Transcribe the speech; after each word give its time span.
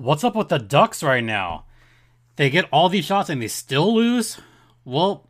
What's 0.00 0.22
up 0.22 0.36
with 0.36 0.46
the 0.46 0.60
Ducks 0.60 1.02
right 1.02 1.24
now? 1.24 1.64
They 2.36 2.50
get 2.50 2.68
all 2.70 2.88
these 2.88 3.04
shots 3.04 3.30
and 3.30 3.42
they 3.42 3.48
still 3.48 3.96
lose? 3.96 4.40
Well, 4.84 5.28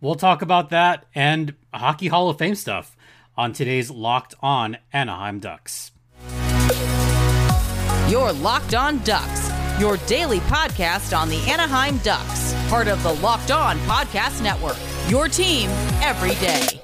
we'll 0.00 0.14
talk 0.14 0.40
about 0.40 0.70
that 0.70 1.04
and 1.14 1.52
Hockey 1.74 2.08
Hall 2.08 2.30
of 2.30 2.38
Fame 2.38 2.54
stuff 2.54 2.96
on 3.36 3.52
today's 3.52 3.90
Locked 3.90 4.34
On 4.40 4.78
Anaheim 4.90 5.38
Ducks. 5.38 5.92
You're 8.08 8.32
Locked 8.32 8.74
On 8.74 9.02
Ducks, 9.04 9.50
your 9.78 9.98
daily 10.06 10.40
podcast 10.40 11.14
on 11.14 11.28
the 11.28 11.46
Anaheim 11.46 11.98
Ducks, 11.98 12.54
part 12.70 12.88
of 12.88 13.02
the 13.02 13.12
Locked 13.16 13.50
On 13.50 13.76
Podcast 13.80 14.42
Network. 14.42 14.78
Your 15.10 15.28
team 15.28 15.68
every 16.00 16.36
day. 16.36 16.80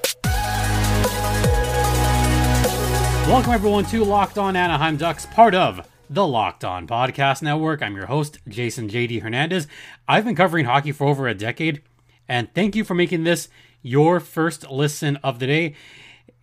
Welcome, 3.27 3.55
everyone, 3.55 3.87
to 3.87 4.05
Locked 4.05 4.37
On 4.37 4.55
Anaheim 4.55 4.99
Ducks, 4.99 5.25
part 5.25 5.55
of 5.55 5.81
the 6.11 6.27
Locked 6.27 6.65
On 6.65 6.89
Podcast 6.89 7.41
Network. 7.41 7.81
I'm 7.81 7.95
your 7.95 8.07
host, 8.07 8.41
Jason 8.49 8.89
JD 8.89 9.23
Hernandez. 9.23 9.69
I've 10.09 10.25
been 10.25 10.35
covering 10.35 10.65
hockey 10.65 10.91
for 10.91 11.07
over 11.07 11.29
a 11.29 11.35
decade, 11.35 11.83
and 12.29 12.53
thank 12.53 12.75
you 12.75 12.83
for 12.83 12.95
making 12.95 13.23
this 13.23 13.49
your 13.81 14.19
first 14.19 14.69
listen 14.69 15.19
of 15.19 15.39
the 15.39 15.47
day. 15.47 15.77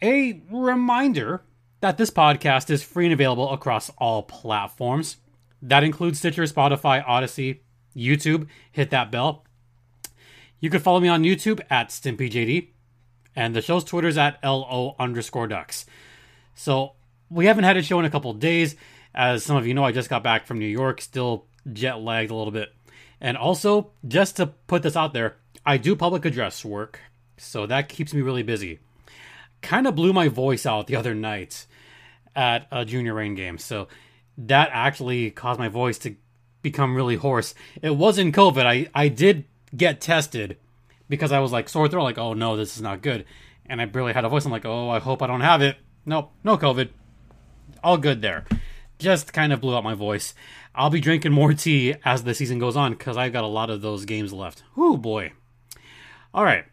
A 0.01 0.41
reminder 0.49 1.41
that 1.81 1.97
this 1.97 2.09
podcast 2.09 2.69
is 2.69 2.81
free 2.81 3.07
and 3.07 3.13
available 3.13 3.51
across 3.51 3.91
all 3.97 4.23
platforms. 4.23 5.17
That 5.61 5.83
includes 5.83 6.19
Stitcher, 6.19 6.43
Spotify, 6.43 7.03
Odyssey, 7.05 7.61
YouTube. 7.93 8.47
Hit 8.71 8.89
that 8.91 9.11
bell. 9.11 9.43
You 10.61 10.69
can 10.69 10.79
follow 10.79 11.01
me 11.01 11.09
on 11.09 11.23
YouTube 11.23 11.59
at 11.69 11.89
StimpyJD, 11.89 12.69
and 13.35 13.53
the 13.53 13.61
show's 13.61 13.83
Twitter's 13.83 14.17
at 14.17 14.41
LO 14.41 14.95
underscore 14.97 15.47
ducks. 15.47 15.85
So 16.55 16.93
we 17.29 17.47
haven't 17.47 17.65
had 17.65 17.75
a 17.75 17.83
show 17.83 17.99
in 17.99 18.05
a 18.05 18.09
couple 18.09 18.31
days. 18.31 18.77
As 19.17 19.43
some 19.43 19.57
of 19.57 19.65
you 19.65 19.73
know, 19.73 19.83
I 19.83 19.91
just 19.91 20.11
got 20.11 20.21
back 20.21 20.45
from 20.45 20.59
New 20.59 20.67
York, 20.67 21.01
still 21.01 21.45
jet 21.73 21.99
lagged 21.99 22.29
a 22.29 22.35
little 22.35 22.51
bit. 22.51 22.71
And 23.19 23.35
also, 23.35 23.89
just 24.07 24.37
to 24.37 24.45
put 24.45 24.83
this 24.83 24.95
out 24.95 25.11
there, 25.13 25.37
I 25.65 25.77
do 25.77 25.95
public 25.95 26.23
address 26.23 26.63
work, 26.63 26.99
so 27.35 27.65
that 27.65 27.89
keeps 27.89 28.13
me 28.13 28.21
really 28.21 28.43
busy. 28.43 28.77
Kind 29.63 29.87
of 29.87 29.95
blew 29.95 30.13
my 30.13 30.27
voice 30.27 30.67
out 30.67 30.85
the 30.85 30.95
other 30.95 31.15
night 31.15 31.65
at 32.35 32.67
a 32.71 32.85
junior 32.85 33.15
Reign 33.15 33.33
game, 33.33 33.57
so 33.57 33.87
that 34.37 34.69
actually 34.71 35.31
caused 35.31 35.59
my 35.59 35.67
voice 35.67 35.97
to 35.97 36.15
become 36.61 36.95
really 36.95 37.15
hoarse. 37.15 37.55
It 37.81 37.95
wasn't 37.95 38.35
COVID. 38.35 38.67
I, 38.67 38.87
I 38.93 39.07
did 39.07 39.45
get 39.75 39.99
tested 39.99 40.57
because 41.09 41.31
I 41.31 41.39
was 41.39 41.51
like 41.51 41.69
sore 41.69 41.87
throat, 41.87 42.03
like, 42.03 42.19
oh 42.19 42.35
no, 42.35 42.55
this 42.55 42.75
is 42.75 42.83
not 42.83 43.01
good. 43.01 43.25
And 43.65 43.81
I 43.81 43.85
barely 43.85 44.13
had 44.13 44.25
a 44.25 44.29
voice. 44.29 44.45
I'm 44.45 44.51
like, 44.51 44.65
oh, 44.65 44.91
I 44.91 44.99
hope 44.99 45.23
I 45.23 45.27
don't 45.27 45.41
have 45.41 45.63
it. 45.63 45.75
Nope, 46.05 46.31
no 46.43 46.55
COVID. 46.55 46.89
All 47.83 47.97
good 47.97 48.21
there 48.21 48.45
just 48.99 49.33
kind 49.33 49.53
of 49.53 49.61
blew 49.61 49.75
out 49.75 49.83
my 49.83 49.93
voice. 49.93 50.33
I'll 50.73 50.89
be 50.89 51.01
drinking 51.01 51.31
more 51.31 51.53
tea 51.53 51.95
as 52.05 52.23
the 52.23 52.33
season 52.33 52.59
goes 52.59 52.75
on 52.75 52.93
because 52.93 53.17
I've 53.17 53.33
got 53.33 53.43
a 53.43 53.47
lot 53.47 53.69
of 53.69 53.81
those 53.81 54.05
games 54.05 54.33
left. 54.33 54.63
Whoo 54.75 54.97
boy. 54.97 55.33
All 56.33 56.43
right. 56.43 56.65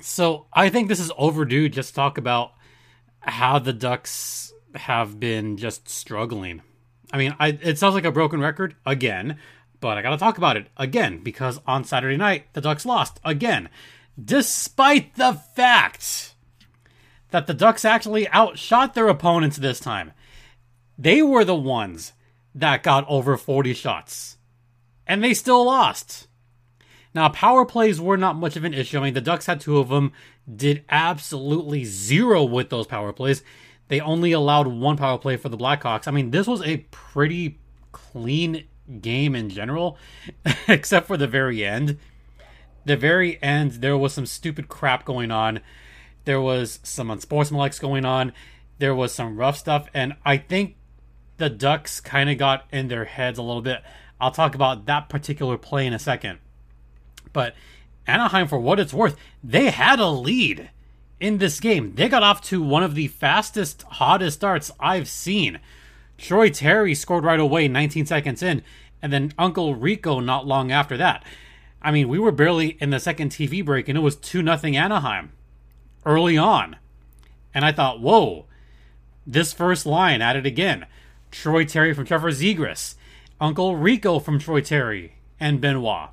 So 0.00 0.46
I 0.52 0.68
think 0.68 0.88
this 0.88 1.00
is 1.00 1.12
overdue. 1.16 1.68
Just 1.68 1.94
talk 1.94 2.18
about 2.18 2.52
how 3.20 3.58
the 3.58 3.72
Ducks 3.72 4.52
have 4.74 5.18
been 5.18 5.56
just 5.56 5.88
struggling. 5.88 6.62
I 7.12 7.18
mean, 7.18 7.34
I, 7.38 7.58
it 7.62 7.78
sounds 7.78 7.94
like 7.94 8.04
a 8.04 8.12
broken 8.12 8.40
record 8.40 8.74
again, 8.84 9.38
but 9.80 9.96
I 9.96 10.02
got 10.02 10.10
to 10.10 10.16
talk 10.16 10.38
about 10.38 10.56
it 10.56 10.68
again 10.76 11.22
because 11.22 11.60
on 11.66 11.84
Saturday 11.84 12.16
night 12.16 12.52
the 12.52 12.60
Ducks 12.60 12.84
lost 12.84 13.20
again, 13.24 13.68
despite 14.22 15.14
the 15.14 15.34
fact 15.34 16.34
that 17.30 17.46
the 17.46 17.54
Ducks 17.54 17.84
actually 17.84 18.28
outshot 18.32 18.94
their 18.94 19.08
opponents 19.08 19.56
this 19.56 19.80
time. 19.80 20.12
They 20.98 21.22
were 21.22 21.44
the 21.44 21.54
ones 21.54 22.12
that 22.54 22.82
got 22.82 23.06
over 23.08 23.36
40 23.36 23.74
shots. 23.74 24.38
And 25.06 25.22
they 25.22 25.34
still 25.34 25.64
lost. 25.64 26.26
Now, 27.14 27.28
power 27.28 27.64
plays 27.64 28.00
were 28.00 28.16
not 28.16 28.36
much 28.36 28.56
of 28.56 28.64
an 28.64 28.74
issue. 28.74 28.98
I 28.98 29.02
mean, 29.04 29.14
the 29.14 29.20
Ducks 29.20 29.46
had 29.46 29.60
two 29.60 29.78
of 29.78 29.88
them, 29.88 30.12
did 30.54 30.84
absolutely 30.88 31.84
zero 31.84 32.44
with 32.44 32.70
those 32.70 32.86
power 32.86 33.12
plays. 33.12 33.42
They 33.88 34.00
only 34.00 34.32
allowed 34.32 34.66
one 34.66 34.96
power 34.96 35.18
play 35.18 35.36
for 35.36 35.48
the 35.48 35.56
Blackhawks. 35.56 36.08
I 36.08 36.10
mean, 36.10 36.30
this 36.30 36.46
was 36.46 36.62
a 36.62 36.78
pretty 36.90 37.58
clean 37.92 38.64
game 39.00 39.34
in 39.34 39.48
general, 39.48 39.96
except 40.68 41.06
for 41.06 41.16
the 41.16 41.26
very 41.26 41.64
end. 41.64 41.98
The 42.84 42.96
very 42.96 43.42
end, 43.42 43.72
there 43.72 43.96
was 43.96 44.12
some 44.12 44.26
stupid 44.26 44.68
crap 44.68 45.04
going 45.04 45.30
on. 45.30 45.60
There 46.24 46.40
was 46.40 46.80
some 46.82 47.10
unsportsmanlike 47.10 47.78
going 47.80 48.04
on. 48.04 48.32
There 48.78 48.94
was 48.94 49.14
some 49.14 49.36
rough 49.36 49.56
stuff. 49.56 49.88
And 49.94 50.16
I 50.24 50.36
think 50.36 50.76
the 51.36 51.50
Ducks 51.50 52.00
kind 52.00 52.30
of 52.30 52.38
got 52.38 52.66
in 52.72 52.88
their 52.88 53.04
heads 53.04 53.38
a 53.38 53.42
little 53.42 53.62
bit. 53.62 53.82
I'll 54.20 54.30
talk 54.30 54.54
about 54.54 54.86
that 54.86 55.08
particular 55.08 55.58
play 55.58 55.86
in 55.86 55.92
a 55.92 55.98
second. 55.98 56.38
But 57.32 57.54
Anaheim, 58.06 58.48
for 58.48 58.58
what 58.58 58.80
it's 58.80 58.94
worth, 58.94 59.16
they 59.42 59.70
had 59.70 59.98
a 59.98 60.08
lead 60.08 60.70
in 61.20 61.38
this 61.38 61.60
game. 61.60 61.94
They 61.94 62.08
got 62.08 62.22
off 62.22 62.40
to 62.42 62.62
one 62.62 62.82
of 62.82 62.94
the 62.94 63.08
fastest, 63.08 63.82
hottest 63.82 64.38
starts 64.38 64.70
I've 64.80 65.08
seen. 65.08 65.60
Troy 66.18 66.48
Terry 66.48 66.94
scored 66.94 67.24
right 67.24 67.40
away, 67.40 67.68
19 67.68 68.06
seconds 68.06 68.42
in, 68.42 68.62
and 69.02 69.12
then 69.12 69.32
Uncle 69.38 69.74
Rico 69.74 70.20
not 70.20 70.46
long 70.46 70.72
after 70.72 70.96
that. 70.96 71.24
I 71.82 71.90
mean, 71.90 72.08
we 72.08 72.18
were 72.18 72.32
barely 72.32 72.76
in 72.80 72.90
the 72.90 72.98
second 72.98 73.30
TV 73.30 73.64
break, 73.64 73.88
and 73.88 73.98
it 73.98 74.02
was 74.02 74.16
2 74.16 74.42
0 74.42 74.74
Anaheim 74.74 75.32
early 76.04 76.38
on. 76.38 76.76
And 77.52 77.64
I 77.64 77.72
thought, 77.72 78.00
whoa, 78.00 78.46
this 79.26 79.52
first 79.52 79.86
line 79.86 80.22
at 80.22 80.36
it 80.36 80.46
again. 80.46 80.86
Troy 81.40 81.64
Terry 81.64 81.92
from 81.92 82.06
Trevor 82.06 82.30
Zegras, 82.30 82.94
Uncle 83.40 83.76
Rico 83.76 84.18
from 84.18 84.38
Troy 84.38 84.62
Terry, 84.62 85.16
and 85.38 85.60
Benoit. 85.60 86.08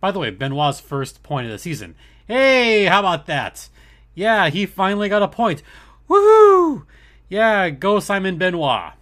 By 0.00 0.10
the 0.10 0.18
way, 0.18 0.30
Benoit's 0.30 0.80
first 0.80 1.22
point 1.22 1.46
of 1.46 1.52
the 1.52 1.58
season. 1.58 1.94
Hey, 2.26 2.86
how 2.86 3.00
about 3.00 3.26
that? 3.26 3.68
Yeah, 4.14 4.48
he 4.48 4.64
finally 4.64 5.10
got 5.10 5.22
a 5.22 5.28
point. 5.28 5.62
Woohoo! 6.08 6.86
Yeah, 7.28 7.68
go 7.68 8.00
Simon 8.00 8.38
Benoit. 8.38 8.94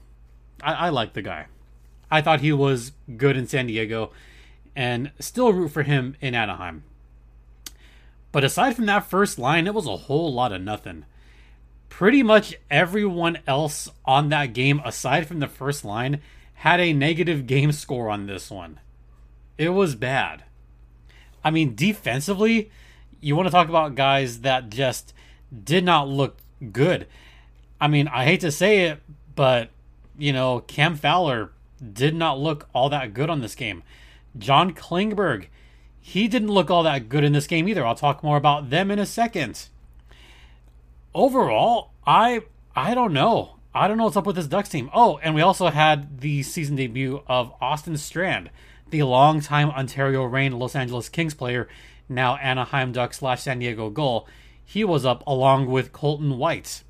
I, 0.63 0.73
I 0.73 0.89
like 0.89 1.13
the 1.13 1.23
guy. 1.23 1.47
I 2.11 2.21
thought 2.23 2.41
he 2.41 2.53
was 2.53 2.93
good 3.17 3.37
in 3.37 3.47
San 3.47 3.69
Diego 3.69 4.11
and 4.75 5.13
still 5.21 5.53
root 5.53 5.69
for 5.69 5.85
him 5.85 6.17
in 6.21 6.35
Anaheim. 6.35 6.83
But 8.33 8.45
aside 8.45 8.75
from 8.75 8.87
that 8.87 9.07
first 9.07 9.39
line, 9.39 9.69
it 9.69 9.75
was 9.75 9.87
a 9.87 9.97
whole 9.97 10.33
lot 10.33 10.53
of 10.53 10.61
nothing 10.61 11.05
pretty 11.93 12.23
much 12.23 12.57
everyone 12.71 13.39
else 13.47 13.87
on 14.07 14.31
that 14.31 14.55
game, 14.55 14.81
aside 14.83 15.27
from 15.27 15.41
the 15.41 15.47
first 15.47 15.85
line, 15.85 16.23
had 16.55 16.81
a 16.81 16.91
negative 16.95 17.47
game 17.47 17.71
score 17.71 18.09
on 18.09 18.27
this 18.27 18.51
one. 18.51 18.81
It 19.59 19.69
was 19.69 19.95
bad. 19.95 20.45
I 21.45 21.51
mean, 21.51 21.75
defensively, 21.75 22.71
you 23.21 23.37
want 23.37 23.47
to 23.47 23.53
talk 23.53 23.69
about 23.69 23.95
guys 23.95 24.41
that 24.41 24.71
just 24.71 25.13
did 25.53 25.85
not 25.85 26.09
look 26.09 26.39
good. 26.73 27.07
I 27.79 27.89
mean, 27.89 28.09
I 28.09 28.25
hate 28.25 28.41
to 28.41 28.51
say 28.51 28.87
it, 28.87 29.03
but, 29.37 29.69
you 30.17 30.33
know, 30.33 30.61
Cam 30.61 30.97
Fowler 30.97 31.53
did 31.93 32.15
not 32.15 32.41
look 32.41 32.71
all 32.73 32.89
that 32.89 33.13
good 33.13 33.29
on 33.29 33.43
this 33.43 33.55
game. 33.55 33.83
John 34.39 34.73
Klingberg, 34.73 35.49
he 36.01 36.27
didn't 36.27 36.49
look 36.49 36.71
all 36.71 36.85
that 36.85 37.11
good 37.11 37.23
in 37.23 37.35
this 37.35 37.47
game 37.47 37.69
either. 37.69 37.85
I'll 37.85 37.95
talk 37.95 38.25
more 38.25 38.39
about 38.39 38.71
them 38.71 38.91
in 38.91 38.99
a 38.99 39.05
second 39.05 39.69
overall, 41.15 41.93
I 42.07 42.43
I 42.75 42.95
don't 42.95 43.13
know. 43.13 43.57
I 43.75 43.89
don't 43.89 43.97
know 43.97 44.05
what's 44.05 44.17
up 44.17 44.27
with 44.27 44.37
this 44.37 44.47
Ducks 44.47 44.69
team. 44.69 44.91
Oh, 44.93 45.19
and 45.23 45.35
we 45.35 45.41
also 45.41 45.69
had 45.69 46.21
the 46.21 46.43
season 46.43 46.77
debut 46.77 47.23
of 47.27 47.55
Austin 47.61 47.97
Strand, 47.97 48.51
the 48.91 49.03
longtime 49.03 49.71
Ontario 49.71 50.25
Reign 50.25 50.59
Los 50.59 50.77
Angeles 50.77 51.09
Kings 51.09 51.33
player, 51.33 51.69
now 52.09 52.37
Anaheim 52.37 52.93
Ducks 52.93 53.19
slash 53.19 53.43
San 53.43 53.61
Diego 53.61 53.89
Gull. 53.89 54.27
He 54.65 54.85
was 54.85 55.07
up 55.07 55.27
along 55.27 55.67
with 55.67 55.93
Colton 55.93 56.37
White. 56.39 56.83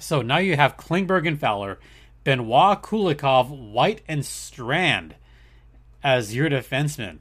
So 0.00 0.22
now 0.22 0.38
you 0.38 0.56
have 0.56 0.76
Klingberg 0.76 1.28
and 1.28 1.38
Fowler, 1.38 1.78
Benoit 2.24 2.82
Kulikov, 2.82 3.50
White, 3.72 4.00
and 4.08 4.24
Strand 4.24 5.14
as 6.02 6.34
your 6.34 6.48
defensemen. 6.48 7.18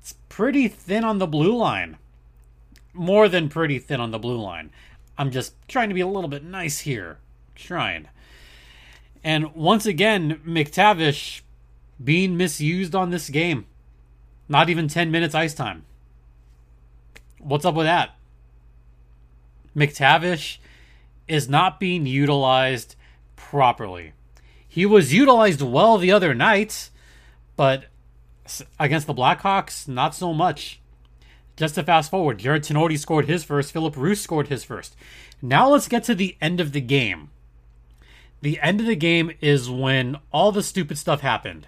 It's 0.00 0.14
pretty 0.28 0.68
thin 0.68 1.04
on 1.04 1.18
the 1.18 1.26
blue 1.26 1.54
line. 1.56 1.98
More 2.94 3.28
than 3.28 3.48
pretty 3.48 3.78
thin 3.78 4.00
on 4.00 4.10
the 4.10 4.18
blue 4.18 4.40
line. 4.40 4.70
I'm 5.18 5.32
just 5.32 5.54
trying 5.66 5.88
to 5.88 5.94
be 5.94 6.00
a 6.00 6.06
little 6.06 6.30
bit 6.30 6.44
nice 6.44 6.80
here. 6.80 7.18
Trying. 7.56 8.08
And 9.24 9.52
once 9.54 9.84
again, 9.84 10.40
McTavish 10.46 11.40
being 12.02 12.36
misused 12.36 12.94
on 12.94 13.10
this 13.10 13.28
game. 13.28 13.66
Not 14.48 14.70
even 14.70 14.86
10 14.86 15.10
minutes 15.10 15.34
ice 15.34 15.54
time. 15.54 15.84
What's 17.40 17.64
up 17.64 17.74
with 17.74 17.86
that? 17.86 18.16
McTavish 19.76 20.58
is 21.26 21.48
not 21.48 21.80
being 21.80 22.06
utilized 22.06 22.94
properly. 23.36 24.12
He 24.66 24.86
was 24.86 25.12
utilized 25.12 25.60
well 25.60 25.98
the 25.98 26.12
other 26.12 26.34
night, 26.34 26.90
but 27.56 27.86
against 28.78 29.06
the 29.06 29.14
Blackhawks, 29.14 29.88
not 29.88 30.14
so 30.14 30.32
much. 30.32 30.80
Just 31.58 31.74
to 31.74 31.82
fast 31.82 32.08
forward, 32.08 32.38
Jared 32.38 32.62
Tinordi 32.62 32.96
scored 32.96 33.26
his 33.26 33.42
first, 33.42 33.72
Philip 33.72 33.96
Roos 33.96 34.20
scored 34.20 34.46
his 34.46 34.62
first. 34.62 34.94
Now 35.42 35.68
let's 35.68 35.88
get 35.88 36.04
to 36.04 36.14
the 36.14 36.36
end 36.40 36.60
of 36.60 36.70
the 36.70 36.80
game. 36.80 37.30
the 38.40 38.60
end 38.60 38.78
of 38.78 38.86
the 38.86 38.94
game 38.94 39.32
is 39.40 39.68
when 39.68 40.16
all 40.30 40.52
the 40.52 40.62
stupid 40.62 40.96
stuff 40.96 41.20
happened. 41.20 41.66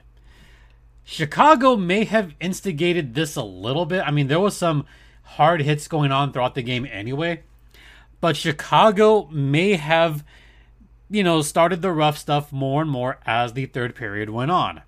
Chicago 1.02 1.74
may 1.74 2.04
have 2.04 2.36
instigated 2.38 3.14
this 3.14 3.34
a 3.34 3.42
little 3.42 3.84
bit. 3.84 4.06
I 4.06 4.12
mean, 4.12 4.28
there 4.28 4.38
was 4.38 4.56
some 4.56 4.86
hard 5.24 5.62
hits 5.62 5.88
going 5.88 6.12
on 6.12 6.32
throughout 6.32 6.54
the 6.54 6.62
game 6.62 6.86
anyway, 6.88 7.42
but 8.20 8.36
Chicago 8.36 9.26
may 9.32 9.74
have, 9.74 10.22
you 11.10 11.24
know, 11.24 11.42
started 11.42 11.82
the 11.82 11.90
rough 11.90 12.16
stuff 12.16 12.52
more 12.52 12.80
and 12.80 12.90
more 12.92 13.18
as 13.26 13.54
the 13.54 13.66
third 13.66 13.96
period 13.96 14.30
went 14.30 14.52
on. 14.52 14.82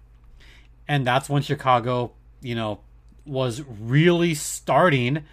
And 0.87 1.05
that's 1.05 1.29
when 1.29 1.43
Chicago, 1.43 2.13
you 2.41 2.55
know, 2.55 2.83
was 3.25 3.63
really 3.63 4.35
starting 4.35 5.25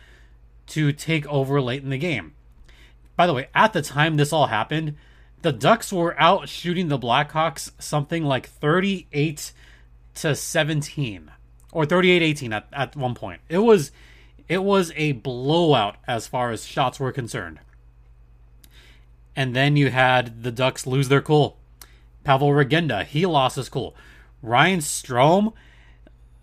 to 0.67 0.91
take 0.91 1.25
over 1.27 1.61
late 1.61 1.83
in 1.83 1.89
the 1.89 1.97
game. 1.97 2.33
By 3.15 3.27
the 3.27 3.33
way, 3.33 3.49
at 3.53 3.73
the 3.73 3.81
time 3.81 4.17
this 4.17 4.31
all 4.31 4.47
happened, 4.47 4.95
the 5.41 5.51
Ducks 5.51 5.91
were 5.91 6.19
out 6.19 6.49
shooting 6.49 6.87
the 6.87 6.99
Blackhawks 6.99 7.71
something 7.79 8.23
like 8.23 8.47
38 8.47 9.51
to 10.15 10.35
17 10.35 11.31
or 11.71 11.85
38-18 11.85 12.53
at, 12.53 12.67
at 12.73 12.95
one 12.95 13.15
point. 13.15 13.41
It 13.49 13.59
was 13.59 13.91
it 14.47 14.63
was 14.63 14.91
a 14.95 15.11
blowout 15.11 15.97
as 16.07 16.27
far 16.27 16.51
as 16.51 16.65
shots 16.65 16.99
were 16.99 17.11
concerned. 17.11 17.59
And 19.35 19.55
then 19.55 19.77
you 19.77 19.91
had 19.91 20.43
the 20.43 20.51
Ducks 20.51 20.87
lose 20.87 21.07
their 21.07 21.21
cool. 21.21 21.57
Pavol 22.25 22.51
Regenda, 22.51 23.05
he 23.05 23.25
lost 23.25 23.55
his 23.55 23.69
cool. 23.69 23.95
Ryan 24.41 24.79
Strome, 24.79 25.53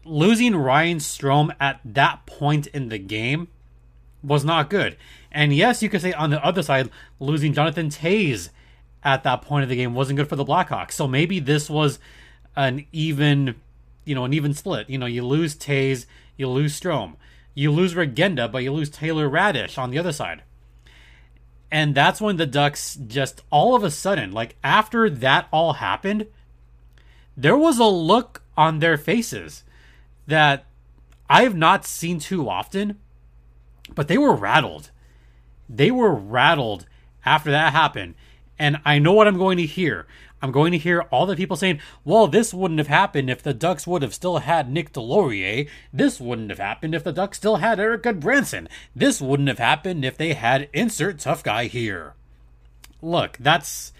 losing 0.07 0.57
Ryan 0.57 0.99
Strome 0.99 1.55
at 1.61 1.81
that 1.85 2.27
point 2.27 2.67
in 2.69 2.89
the 2.89 2.99
game 2.99 3.49
was 4.23 4.45
not 4.45 4.71
good. 4.71 4.97
And 5.31 5.55
yes, 5.55 5.83
you 5.83 5.89
could 5.89 6.01
say 6.01 6.13
on 6.13 6.31
the 6.31 6.45
other 6.45 6.63
side, 6.63 6.91
losing 7.21 7.53
Jonathan 7.53 7.89
Toews 7.89 8.51
at 9.03 9.23
that 9.23 9.43
point 9.43 9.63
of 9.63 9.69
the 9.69 9.77
game 9.77 9.95
wasn't 9.95 10.17
good 10.17 10.29
for 10.29 10.37
the 10.37 10.45
Blackhawks. 10.45 10.93
So 10.93 11.07
maybe 11.07 11.39
this 11.39 11.71
was 11.71 11.99
an 12.57 12.87
even, 12.93 13.55
you 14.05 14.15
know, 14.15 14.25
an 14.25 14.33
even 14.33 14.55
split. 14.55 14.91
You 14.91 14.99
know, 14.99 15.07
you 15.07 15.25
lose 15.25 15.55
Toews, 15.55 16.07
you 16.37 16.49
lose 16.49 16.79
Strome, 16.79 17.15
you 17.55 17.71
lose 17.71 17.95
Regenda, 17.95 18.51
but 18.51 18.63
you 18.63 18.73
lose 18.73 18.91
Taylor 18.91 19.29
Raddysh 19.29 19.79
on 19.79 19.91
the 19.91 19.99
other 19.99 20.13
side. 20.13 20.43
And 21.71 21.95
that's 21.95 22.21
when 22.21 22.37
the 22.37 22.47
Ducks 22.47 22.97
just 22.97 23.43
all 23.51 23.75
of 23.75 23.85
a 23.85 23.91
sudden, 23.91 24.33
like 24.33 24.57
after 24.63 25.11
that 25.11 25.49
all 25.53 25.75
happened, 25.75 26.27
there 27.37 27.57
was 27.57 27.79
a 27.79 27.85
look 27.85 28.43
on 28.57 28.79
their 28.79 28.97
faces 28.97 29.63
that 30.27 30.67
I 31.29 31.43
have 31.43 31.57
not 31.57 31.85
seen 31.85 32.19
too 32.19 32.49
often, 32.49 32.99
but 33.95 34.09
they 34.09 34.19
were 34.19 34.35
rattled. 34.35 34.91
They 35.69 35.91
were 35.91 36.15
rattled 36.15 36.87
after 37.25 37.51
that 37.51 37.73
happened. 37.73 38.15
And 38.59 38.79
I 38.85 38.99
know 38.99 39.13
what 39.13 39.29
I'm 39.29 39.39
going 39.39 39.59
to 39.59 39.67
hear. 39.67 40.07
I'm 40.43 40.53
going 40.53 40.73
to 40.73 40.79
hear 40.79 41.03
all 41.11 41.27
the 41.27 41.37
people 41.37 41.57
saying, 41.57 41.81
well, 42.05 42.29
this 42.29 42.53
wouldn't 42.53 42.79
have 42.79 42.89
happened 42.89 43.31
if 43.31 43.43
the 43.43 43.55
Ducks 43.55 43.87
would 43.87 44.03
have 44.03 44.15
still 44.15 44.39
had 44.39 44.71
Nick 44.71 44.93
Deslauriers. 44.93 45.69
This 45.93 46.21
wouldn't 46.21 46.51
have 46.51 46.59
happened 46.59 46.95
if 46.95 47.03
the 47.03 47.13
Ducks 47.13 47.39
still 47.39 47.57
had 47.57 47.81
Erik 47.81 48.03
Gudbranson. 48.03 48.69
This 48.95 49.21
wouldn't 49.21 49.49
have 49.49 49.59
happened 49.59 50.05
if 50.05 50.17
they 50.17 50.35
had 50.35 50.69
insert 50.73 51.19
tough 51.19 51.43
guy 51.43 51.67
here. 51.67 52.15
Look, 53.01 53.39
that's 53.41 53.93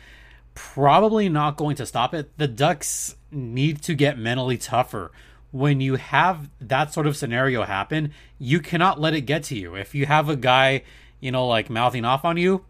probably 0.55 1.29
not 1.29 1.57
going 1.57 1.77
to 1.77 1.87
stop 1.87 2.13
it. 2.15 2.37
The 2.39 2.49
Ducks 2.49 3.17
need 3.31 3.83
to 3.83 3.95
get 3.95 4.19
mentally 4.19 4.59
tougher. 4.59 5.11
When 5.53 5.81
you 5.81 5.97
have 5.97 6.51
that 6.61 6.93
sort 6.93 7.07
of 7.07 7.17
scenario 7.17 7.63
happen, 7.63 8.13
you 8.39 8.61
cannot 8.61 9.01
let 9.01 9.15
it 9.15 9.23
get 9.23 9.45
to 9.45 9.57
you. 9.57 9.75
If 9.75 9.95
you 9.95 10.07
have 10.07 10.29
a 10.29 10.37
guy, 10.37 10.83
you 11.21 11.31
know, 11.31 11.47
like 11.47 11.71
mouthing 11.71 12.05
off 12.05 12.25
on 12.25 12.37
you, 12.37 12.65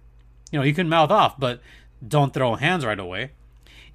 you 0.53 0.59
know, 0.59 0.65
you 0.65 0.75
can 0.75 0.89
mouth 0.89 1.11
off, 1.11 1.39
but 1.39 1.61
don't 2.07 2.33
throw 2.33 2.55
hands 2.55 2.85
right 2.85 2.99
away. 2.99 3.31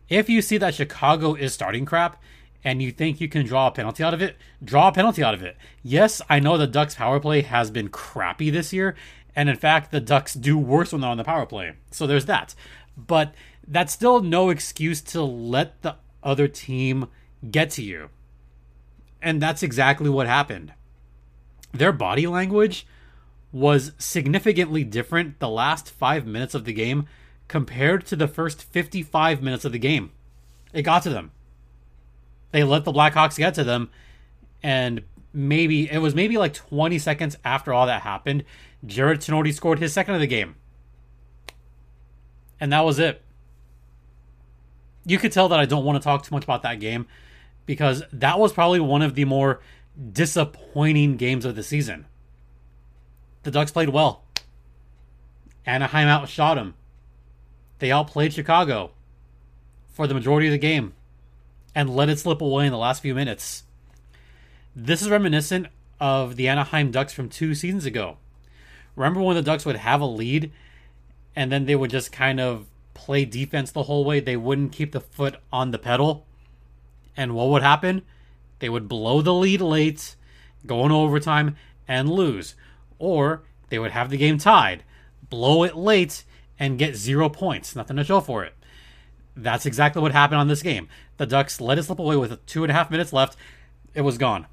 If 0.10 0.30
you 0.30 0.42
see 0.42 0.58
that 0.58 0.76
Chicago 0.76 1.36
is 1.36 1.54
starting 1.54 1.86
crap 1.86 2.22
and 2.64 2.82
you 2.82 2.92
think 2.92 3.22
you 3.22 3.30
can 3.30 3.46
draw 3.46 3.68
a 3.68 3.72
penalty 3.72 4.04
out 4.04 4.14
of 4.14 4.22
it, 4.22 4.36
draw 4.64 4.90
a 4.90 4.92
penalty 4.92 5.24
out 5.24 5.34
of 5.34 5.42
it. 5.42 5.56
Yes, 5.84 6.22
I 6.30 6.40
know 6.40 6.58
the 6.58 6.68
Ducks 6.68 6.96
power 6.96 7.20
play 7.20 7.42
has 7.42 7.72
been 7.72 7.88
crappy 7.88 8.50
this 8.50 8.74
year, 8.74 8.96
and 9.36 9.48
in 9.48 9.56
fact, 9.56 9.92
the 9.92 10.02
Ducks 10.02 10.34
do 10.34 10.58
worse 10.58 10.92
when 10.92 11.02
they're 11.02 11.10
on 11.10 11.18
the 11.18 11.24
power 11.24 11.46
play. 11.46 11.74
So 11.92 12.06
there's 12.06 12.26
that. 12.26 12.54
But 12.98 13.34
that's 13.66 13.94
still 13.94 14.22
no 14.22 14.50
excuse 14.50 15.02
to 15.02 15.24
let 15.24 15.82
the 15.82 15.96
other 16.22 16.48
team 16.48 17.08
get 17.50 17.70
to 17.72 17.82
you. 17.82 18.10
And 19.22 19.42
that's 19.42 19.64
exactly 19.64 20.10
what 20.10 20.28
happened. 20.28 20.74
Their 21.74 21.92
body 21.92 22.28
language 22.28 22.86
was 23.52 23.92
significantly 23.98 24.84
different 24.84 25.40
the 25.40 25.50
last 25.50 25.90
five 25.90 26.26
minutes 26.26 26.56
of 26.56 26.66
the 26.66 26.74
game 26.74 27.06
compared 27.48 28.06
to 28.08 28.16
the 28.16 28.28
first 28.28 28.64
55 28.64 29.42
minutes 29.42 29.66
of 29.66 29.72
the 29.72 29.80
game. 29.80 30.12
It 30.74 30.84
got 30.84 31.04
to 31.04 31.10
them. 31.10 31.32
They 32.52 32.64
let 32.64 32.86
the 32.86 32.94
Blackhawks 32.94 33.38
get 33.38 33.54
to 33.56 33.64
them, 33.64 33.90
and 34.64 35.04
maybe 35.34 35.90
it 35.90 36.00
was 36.00 36.16
maybe 36.16 36.38
like 36.38 36.54
20 36.54 37.00
seconds 37.00 37.38
after 37.44 37.74
all 37.74 37.86
that 37.86 38.02
happened, 38.02 38.44
Jared 38.86 39.20
Tinordi 39.20 39.54
scored 39.54 39.80
his 39.80 39.94
second 39.94 40.16
of 40.16 40.22
the 40.22 40.28
game. 40.28 40.56
And 42.60 42.72
that 42.72 42.82
was 42.82 43.00
it. 43.00 43.22
You 45.06 45.18
could 45.18 45.32
tell 45.32 45.50
that 45.50 45.60
I 45.60 45.66
don't 45.66 45.84
want 45.86 46.02
to 46.02 46.04
talk 46.04 46.24
too 46.24 46.36
much 46.36 46.44
about 46.44 46.62
that 46.64 46.80
game 46.80 47.08
because 47.72 48.04
that 48.12 48.38
was 48.38 48.52
probably 48.52 48.82
one 48.82 49.02
of 49.02 49.16
the 49.16 49.24
more 49.24 49.62
disappointing 50.12 51.16
games 51.16 51.46
of 51.46 51.56
the 51.56 51.64
season 51.64 52.06
the 53.44 53.52
Ducks 53.52 53.72
played 53.72 53.88
well. 53.88 54.24
Anaheim 55.66 56.10
outshot 56.10 56.58
them. 56.58 56.74
They 57.80 57.94
outplayed 57.94 58.34
Chicago 58.34 58.92
for 59.94 60.06
the 60.06 60.14
majority 60.14 60.48
of 60.48 60.52
the 60.52 60.58
game 60.58 60.92
and 61.74 61.90
let 61.90 62.10
it 62.10 62.20
slip 62.20 62.42
away 62.42 62.66
in 62.66 62.74
the 62.74 62.78
last 62.78 63.02
few 63.02 63.16
minutes. 63.16 63.64
This 64.76 65.02
is 65.02 65.10
reminiscent 65.10 65.68
of 65.98 66.36
the 66.36 66.50
Anaheim 66.50 66.92
Ducks 66.92 67.14
from 67.14 67.30
two 67.30 67.56
seasons 67.56 67.86
ago. 67.86 68.18
Remember 68.98 69.22
when 69.22 69.38
the 69.38 69.42
Ducks 69.42 69.66
would 69.66 69.78
have 69.78 70.02
a 70.02 70.06
lead 70.06 70.52
and 71.34 71.50
then 71.50 71.66
they 71.66 71.76
would 71.76 71.90
just 71.90 72.12
kind 72.12 72.42
of 72.42 72.68
play 72.94 73.24
defense 73.24 73.72
the 73.72 73.84
whole 73.84 74.04
way? 74.04 74.20
They 74.20 74.38
wouldn't 74.38 74.74
keep 74.74 74.92
the 74.92 75.00
foot 75.00 75.38
on 75.52 75.72
the 75.72 75.80
pedal. 75.80 76.26
And 77.16 77.36
what 77.36 77.50
would 77.50 77.64
happen? 77.64 78.04
They 78.60 78.70
would 78.70 78.88
blow 78.88 79.22
the 79.22 79.34
lead 79.34 79.62
late, 79.62 80.16
go 80.66 80.86
in 80.86 80.92
overtime, 80.92 81.56
and 81.88 82.10
lose 82.10 82.56
or 83.02 83.42
they 83.70 83.80
would 83.80 83.92
have 83.92 84.10
the 84.10 84.18
game 84.18 84.38
tied, 84.38 84.84
blow 85.30 85.64
it 85.64 85.76
late, 85.76 86.24
and 86.60 86.78
get 86.78 86.96
zero 86.96 87.28
points. 87.28 87.76
Nothing 87.76 87.98
to 87.98 88.04
show 88.04 88.22
for 88.22 88.44
it. 88.44 88.54
That's 89.36 89.66
exactly 89.66 90.02
what 90.02 90.12
happened 90.12 90.40
on 90.40 90.48
this 90.48 90.62
game. 90.62 90.88
The 91.18 91.26
Ducks 91.26 91.60
let 91.60 91.80
it 91.80 91.84
slip 91.84 92.00
away 92.00 92.16
with 92.16 92.46
two 92.46 92.64
and 92.64 92.72
a 92.72 92.76
half 92.76 92.92
minutes 92.92 93.12
left. 93.12 93.36
It 93.96 94.02
was 94.02 94.20
gone. 94.20 94.46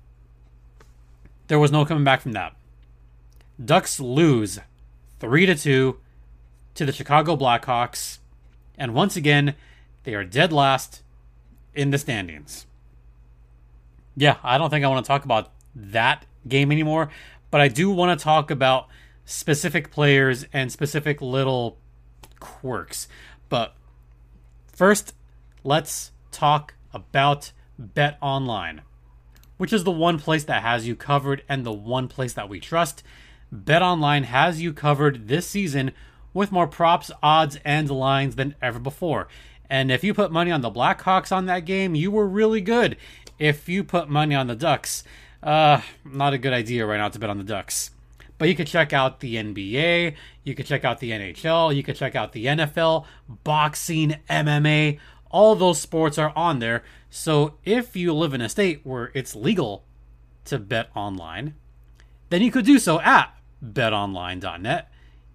There 1.48 1.58
was 1.58 1.70
no 1.70 1.84
coming 1.84 2.04
back 2.04 2.22
from 2.22 2.32
that. 2.32 2.56
Ducks 3.62 4.00
lose 4.00 4.58
3 5.20 5.46
to 5.46 5.54
2 5.54 5.98
to 6.74 6.86
the 6.86 6.92
Chicago 6.92 7.36
Blackhawks, 7.36 8.18
and 8.78 8.94
once 8.94 9.16
again, 9.16 9.56
they 10.04 10.14
are 10.14 10.24
dead 10.24 10.52
last 10.52 11.02
in 11.74 11.90
the 11.90 11.98
standings. 11.98 12.66
Yeah, 14.16 14.36
I 14.42 14.58
don't 14.58 14.70
think 14.70 14.84
I 14.84 14.88
want 14.88 15.04
to 15.04 15.08
talk 15.08 15.24
about 15.24 15.52
that 15.74 16.26
game 16.46 16.72
anymore 16.72 17.10
but 17.50 17.60
I 17.60 17.68
do 17.68 17.90
want 17.90 18.18
to 18.18 18.22
talk 18.22 18.50
about 18.50 18.88
specific 19.24 19.90
players 19.90 20.46
and 20.52 20.70
specific 20.70 21.20
little 21.20 21.78
quirks. 22.40 23.08
But 23.48 23.74
first, 24.72 25.14
let's 25.64 26.12
talk 26.30 26.74
about 26.92 27.52
Bet 27.78 28.18
Online, 28.20 28.82
which 29.56 29.72
is 29.72 29.84
the 29.84 29.90
one 29.90 30.18
place 30.18 30.44
that 30.44 30.62
has 30.62 30.86
you 30.86 30.96
covered 30.96 31.42
and 31.48 31.64
the 31.64 31.72
one 31.72 32.08
place 32.08 32.32
that 32.34 32.48
we 32.48 32.60
trust. 32.60 33.02
Bet 33.50 33.82
Online 33.82 34.24
has 34.24 34.60
you 34.60 34.72
covered 34.72 35.28
this 35.28 35.46
season 35.46 35.92
with 36.34 36.52
more 36.52 36.66
props, 36.66 37.10
odds, 37.22 37.58
and 37.64 37.90
lines 37.90 38.36
than 38.36 38.54
ever 38.60 38.78
before. 38.78 39.28
And 39.70 39.90
if 39.90 40.02
you 40.02 40.14
put 40.14 40.32
money 40.32 40.50
on 40.50 40.60
the 40.60 40.70
Blackhawks 40.70 41.30
on 41.30 41.46
that 41.46 41.64
game, 41.64 41.94
you 41.94 42.10
were 42.10 42.26
really 42.26 42.60
good. 42.60 42.96
If 43.38 43.68
you 43.68 43.84
put 43.84 44.08
money 44.08 44.34
on 44.34 44.46
the 44.46 44.56
Ducks, 44.56 45.04
uh, 45.42 45.82
not 46.04 46.32
a 46.32 46.38
good 46.38 46.52
idea 46.52 46.86
right 46.86 46.98
now 46.98 47.08
to 47.08 47.18
bet 47.18 47.30
on 47.30 47.38
the 47.38 47.44
Ducks. 47.44 47.90
But 48.38 48.48
you 48.48 48.54
could 48.54 48.66
check 48.66 48.92
out 48.92 49.20
the 49.20 49.34
NBA, 49.34 50.14
you 50.44 50.54
could 50.54 50.66
check 50.66 50.84
out 50.84 51.00
the 51.00 51.10
NHL, 51.10 51.74
you 51.74 51.82
could 51.82 51.96
check 51.96 52.14
out 52.14 52.32
the 52.32 52.46
NFL, 52.46 53.04
boxing, 53.44 54.16
MMA, 54.30 54.98
all 55.30 55.54
those 55.54 55.80
sports 55.80 56.18
are 56.18 56.32
on 56.36 56.60
there. 56.60 56.84
So 57.10 57.54
if 57.64 57.96
you 57.96 58.14
live 58.14 58.34
in 58.34 58.40
a 58.40 58.48
state 58.48 58.80
where 58.84 59.10
it's 59.14 59.34
legal 59.34 59.84
to 60.44 60.58
bet 60.58 60.88
online, 60.94 61.54
then 62.30 62.42
you 62.42 62.50
could 62.50 62.64
do 62.64 62.78
so 62.78 63.00
at 63.00 63.34
betonline.net 63.64 64.90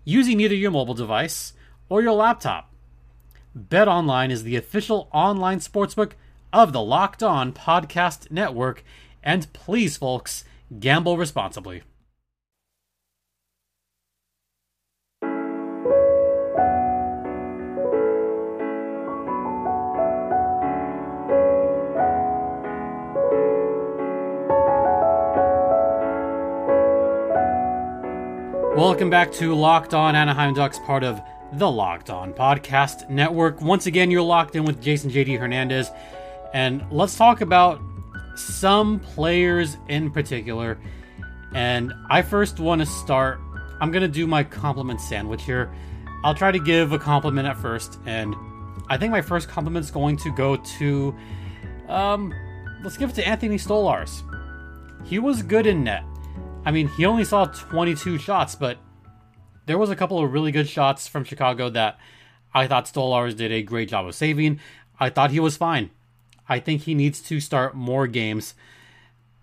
using 0.05 0.39
either 0.39 0.55
your 0.55 0.71
mobile 0.71 0.93
device 0.93 1.53
or 1.89 2.01
your 2.01 2.13
laptop. 2.13 2.72
BetOnline 3.57 4.31
is 4.31 4.43
the 4.43 4.55
official 4.55 5.07
online 5.13 5.59
sportsbook 5.59 6.13
of 6.51 6.73
the 6.73 6.81
Locked 6.81 7.21
On 7.21 7.53
Podcast 7.53 8.31
Network. 8.31 8.83
And 9.21 9.51
please, 9.53 9.95
folks, 9.95 10.43
gamble 10.79 11.17
responsibly. 11.17 11.83
Welcome 28.75 29.11
back 29.11 29.31
to 29.33 29.53
Locked 29.53 29.93
On 29.93 30.15
Anaheim 30.15 30.55
Ducks, 30.55 30.79
part 30.79 31.03
of 31.03 31.21
the 31.57 31.69
Locked 31.69 32.09
On 32.09 32.33
Podcast 32.33 33.09
Network. 33.09 33.61
Once 33.61 33.85
again, 33.85 34.09
you're 34.09 34.23
locked 34.23 34.55
in 34.55 34.65
with 34.65 34.81
Jason 34.81 35.11
JD 35.11 35.37
Hernandez, 35.37 35.91
and 36.53 36.83
let's 36.89 37.15
talk 37.15 37.41
about 37.41 37.79
some 38.35 38.99
players 38.99 39.77
in 39.87 40.09
particular. 40.09 40.79
And 41.53 41.93
I 42.09 42.23
first 42.23 42.59
want 42.59 42.81
to 42.81 42.87
start, 42.87 43.39
I'm 43.79 43.91
going 43.91 44.01
to 44.01 44.07
do 44.07 44.25
my 44.25 44.43
compliment 44.43 44.99
sandwich 44.99 45.43
here. 45.43 45.71
I'll 46.23 46.33
try 46.33 46.51
to 46.51 46.59
give 46.59 46.91
a 46.91 46.99
compliment 46.99 47.47
at 47.47 47.57
first, 47.57 47.99
and 48.05 48.35
I 48.89 48.97
think 48.97 49.11
my 49.11 49.21
first 49.21 49.47
compliment 49.47 49.85
is 49.85 49.91
going 49.91 50.17
to 50.17 50.31
go 50.31 50.55
to, 50.55 51.15
um, 51.87 52.33
let's 52.83 52.97
give 52.97 53.11
it 53.11 53.15
to 53.15 53.27
Anthony 53.27 53.57
Stolarz. 53.57 54.23
He 55.05 55.19
was 55.19 55.43
good 55.43 55.67
in 55.67 55.83
net. 55.83 56.03
I 56.65 56.71
mean, 56.71 56.87
he 56.87 57.05
only 57.05 57.25
saw 57.25 57.45
22 57.45 58.17
shots, 58.17 58.55
but 58.55 58.79
there 59.65 59.77
was 59.77 59.89
a 59.89 59.95
couple 59.95 60.23
of 60.23 60.31
really 60.33 60.51
good 60.51 60.67
shots 60.67 61.07
from 61.07 61.23
Chicago 61.23 61.69
that 61.69 61.97
I 62.53 62.67
thought 62.67 62.85
Stolarz 62.85 63.35
did 63.35 63.51
a 63.51 63.61
great 63.61 63.89
job 63.89 64.07
of 64.07 64.15
saving. 64.15 64.59
I 64.99 65.09
thought 65.09 65.31
he 65.31 65.39
was 65.39 65.57
fine. 65.57 65.89
I 66.47 66.59
think 66.59 66.83
he 66.83 66.93
needs 66.93 67.21
to 67.21 67.39
start 67.39 67.75
more 67.75 68.07
games. 68.07 68.53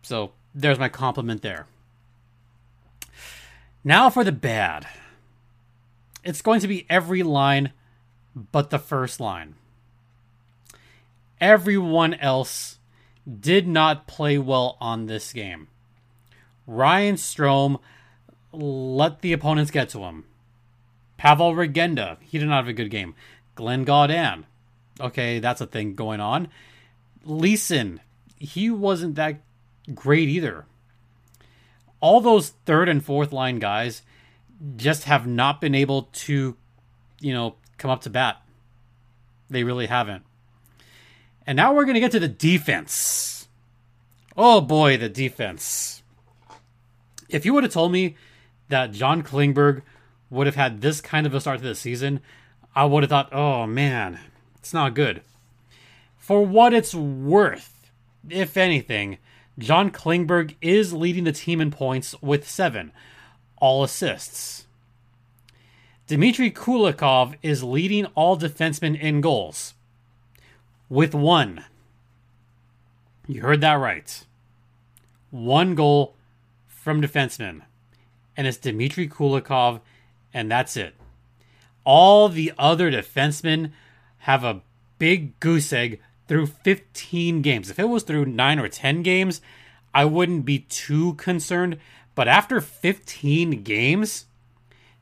So 0.02 0.32
there's 0.54 0.78
my 0.78 0.88
compliment 0.88 1.42
there. 1.42 1.66
Now 3.82 4.10
for 4.10 4.24
the 4.24 4.32
bad. 4.32 4.86
It's 6.22 6.42
going 6.42 6.60
to 6.60 6.68
be 6.68 6.86
every 6.90 7.22
line 7.22 7.72
but 8.34 8.70
the 8.70 8.78
first 8.78 9.20
line. 9.20 9.54
Everyone 11.40 12.14
else 12.14 12.78
did 13.40 13.66
not 13.66 14.06
play 14.06 14.36
well 14.36 14.76
on 14.80 15.06
this 15.06 15.32
game. 15.32 15.68
Ryan 16.66 17.16
Strome 17.16 17.80
let 18.52 19.20
the 19.20 19.32
opponents 19.32 19.70
get 19.70 19.88
to 19.90 20.00
him. 20.00 20.24
Pavol 21.18 21.54
Regenda, 21.54 22.18
he 22.20 22.38
did 22.38 22.48
not 22.48 22.56
have 22.56 22.68
a 22.68 22.72
good 22.72 22.90
game. 22.90 23.14
Glenn 23.54 23.84
Gawdin, 23.84 24.46
okay, 24.98 25.38
that's 25.38 25.60
a 25.60 25.66
thing 25.66 25.94
going 25.94 26.20
on. 26.20 26.48
Leason, 27.24 28.00
he 28.38 28.70
wasn't 28.70 29.16
that 29.16 29.40
great 29.94 30.28
either. 30.28 30.64
All 32.00 32.20
those 32.20 32.50
third 32.64 32.88
and 32.88 33.04
fourth 33.04 33.32
line 33.32 33.58
guys 33.58 34.02
just 34.76 35.04
have 35.04 35.26
not 35.26 35.60
been 35.60 35.74
able 35.74 36.04
to, 36.12 36.56
you 37.20 37.34
know, 37.34 37.56
come 37.76 37.90
up 37.90 38.02
to 38.02 38.10
bat. 38.10 38.42
They 39.50 39.64
really 39.64 39.86
haven't. 39.86 40.24
And 41.46 41.56
now 41.56 41.74
we're 41.74 41.84
going 41.84 41.94
to 41.94 42.00
get 42.00 42.12
to 42.12 42.20
the 42.20 42.28
defense. 42.28 43.48
Oh 44.36 44.60
boy, 44.60 44.96
the 44.96 45.08
defense 45.08 46.00
if 47.32 47.46
you 47.46 47.54
would 47.54 47.64
have 47.64 47.72
told 47.72 47.92
me 47.92 48.16
that 48.70 48.92
John 48.92 49.22
Klingberg 49.22 49.82
would 50.30 50.46
have 50.46 50.56
had 50.56 50.80
this 50.80 51.00
kind 51.00 51.26
of 51.26 51.34
a 51.34 51.40
start 51.40 51.60
to 51.60 51.66
the 51.66 51.74
season, 51.74 52.20
I 52.74 52.84
would 52.84 53.02
have 53.02 53.10
thought, 53.10 53.32
oh 53.32 53.66
man, 53.66 54.18
it's 54.56 54.72
not 54.72 54.94
good. 54.94 55.22
For 56.16 56.44
what 56.44 56.72
it's 56.72 56.94
worth, 56.94 57.90
if 58.28 58.56
anything, 58.56 59.18
John 59.58 59.90
Klingberg 59.90 60.54
is 60.62 60.92
leading 60.92 61.24
the 61.24 61.32
team 61.32 61.60
in 61.60 61.70
points 61.70 62.14
with 62.22 62.48
seven, 62.48 62.92
all 63.56 63.84
assists. 63.84 64.66
Dmitry 66.06 66.50
Kulikov 66.50 67.36
is 67.42 67.62
leading 67.62 68.06
all 68.14 68.36
defensemen 68.36 68.98
in 68.98 69.20
goals 69.20 69.74
with 70.88 71.14
one. 71.14 71.64
You 73.26 73.42
heard 73.42 73.60
that 73.60 73.74
right. 73.74 74.24
One 75.30 75.74
goal 75.76 76.16
from 76.66 77.00
defensemen, 77.00 77.62
and 78.40 78.46
it's 78.46 78.56
Dmitry 78.56 79.06
Kulikov, 79.06 79.82
and 80.32 80.50
that's 80.50 80.74
it. 80.74 80.94
All 81.84 82.30
the 82.30 82.54
other 82.56 82.90
defensemen 82.90 83.72
have 84.20 84.44
a 84.44 84.62
big 84.98 85.38
goose 85.40 85.74
egg 85.74 86.00
through 86.26 86.46
15 86.46 87.42
games. 87.42 87.68
If 87.68 87.78
it 87.78 87.90
was 87.90 88.02
through 88.02 88.24
9 88.24 88.58
or 88.58 88.66
10 88.66 89.02
games, 89.02 89.42
I 89.92 90.06
wouldn't 90.06 90.46
be 90.46 90.60
too 90.60 91.12
concerned. 91.16 91.76
But 92.14 92.28
after 92.28 92.62
15 92.62 93.62
games, 93.62 94.24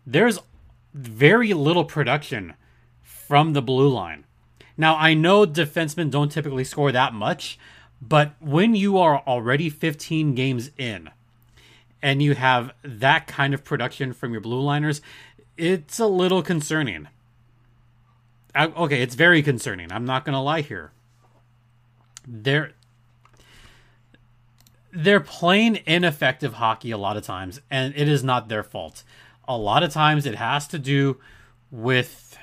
there's 0.05 0.41
very 0.93 1.55
little 1.55 1.85
production 1.85 2.55
from 3.05 3.53
the 3.53 3.63
blue 3.63 3.89
line. 3.89 4.25
Now, 4.77 4.97
I 4.97 5.15
know 5.15 5.47
defensemen 5.47 6.11
don't 6.11 6.33
typically 6.33 6.65
score 6.65 6.91
that 6.91 7.15
much, 7.15 7.57
but 8.03 8.35
when 8.41 8.75
you 8.75 8.99
are 8.99 9.23
already 9.29 9.71
15 9.71 10.35
games 10.35 10.73
in, 10.77 11.11
and 12.03 12.23
you 12.23 12.35
have 12.35 12.73
that 12.83 13.27
kind 13.27 13.55
of 13.55 13.65
production 13.65 14.13
from 14.13 14.33
your 14.33 14.41
blue 14.41 14.61
liners, 14.61 15.01
it's 15.57 15.99
a 15.99 16.07
little 16.07 16.43
concerning. 16.43 17.09
I, 18.55 18.67
okay, 18.67 19.03
it's 19.03 19.15
very 19.15 19.43
concerning. 19.43 19.93
I'm 19.93 20.05
not 20.05 20.25
going 20.25 20.35
to 20.35 20.41
lie 20.41 20.63
here. 20.63 20.93
They're 22.27 22.73
they're 24.91 25.21
playing 25.21 25.81
ineffective 25.87 26.55
hockey 26.55 26.91
a 26.91 26.99
lot 26.99 27.17
of 27.17 27.23
times, 27.23 27.61
and 27.71 27.95
it 27.97 28.09
is 28.09 28.25
not 28.25 28.49
their 28.49 28.63
fault. 28.63 29.05
A 29.47 29.57
lot 29.57 29.83
of 29.83 29.93
times, 29.93 30.27
it 30.27 30.35
has 30.35 30.67
to 30.69 30.79
do 30.79 31.19
with 31.71 32.39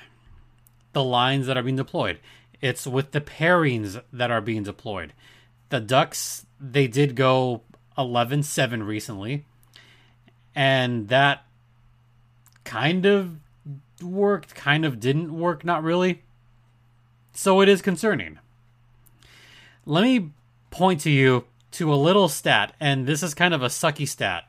the 0.92 1.04
lines 1.04 1.46
that 1.46 1.56
are 1.56 1.62
being 1.62 1.76
deployed. 1.76 2.18
It's 2.60 2.86
with 2.86 3.10
the 3.10 3.20
pairings 3.20 4.00
that 4.12 4.30
are 4.30 4.40
being 4.40 4.62
deployed. 4.62 5.12
The 5.68 5.80
Ducks, 5.80 6.46
they 6.60 6.86
did 6.86 7.14
go 7.14 7.62
11 7.98 8.42
7 8.42 8.82
recently. 8.82 9.44
And 10.54 11.08
that 11.08 11.44
kind 12.64 13.06
of 13.06 13.36
worked, 14.02 14.54
kind 14.54 14.84
of 14.84 15.00
didn't 15.00 15.36
work, 15.36 15.64
not 15.64 15.82
really. 15.82 16.22
So 17.32 17.60
it 17.60 17.68
is 17.68 17.82
concerning. 17.82 18.38
Let 19.84 20.02
me 20.02 20.30
point 20.70 21.00
to 21.02 21.10
you 21.10 21.44
to 21.72 21.92
a 21.92 21.96
little 21.96 22.28
stat, 22.28 22.74
and 22.80 23.06
this 23.06 23.22
is 23.22 23.34
kind 23.34 23.52
of 23.52 23.62
a 23.62 23.66
sucky 23.66 24.08
stat 24.08 24.44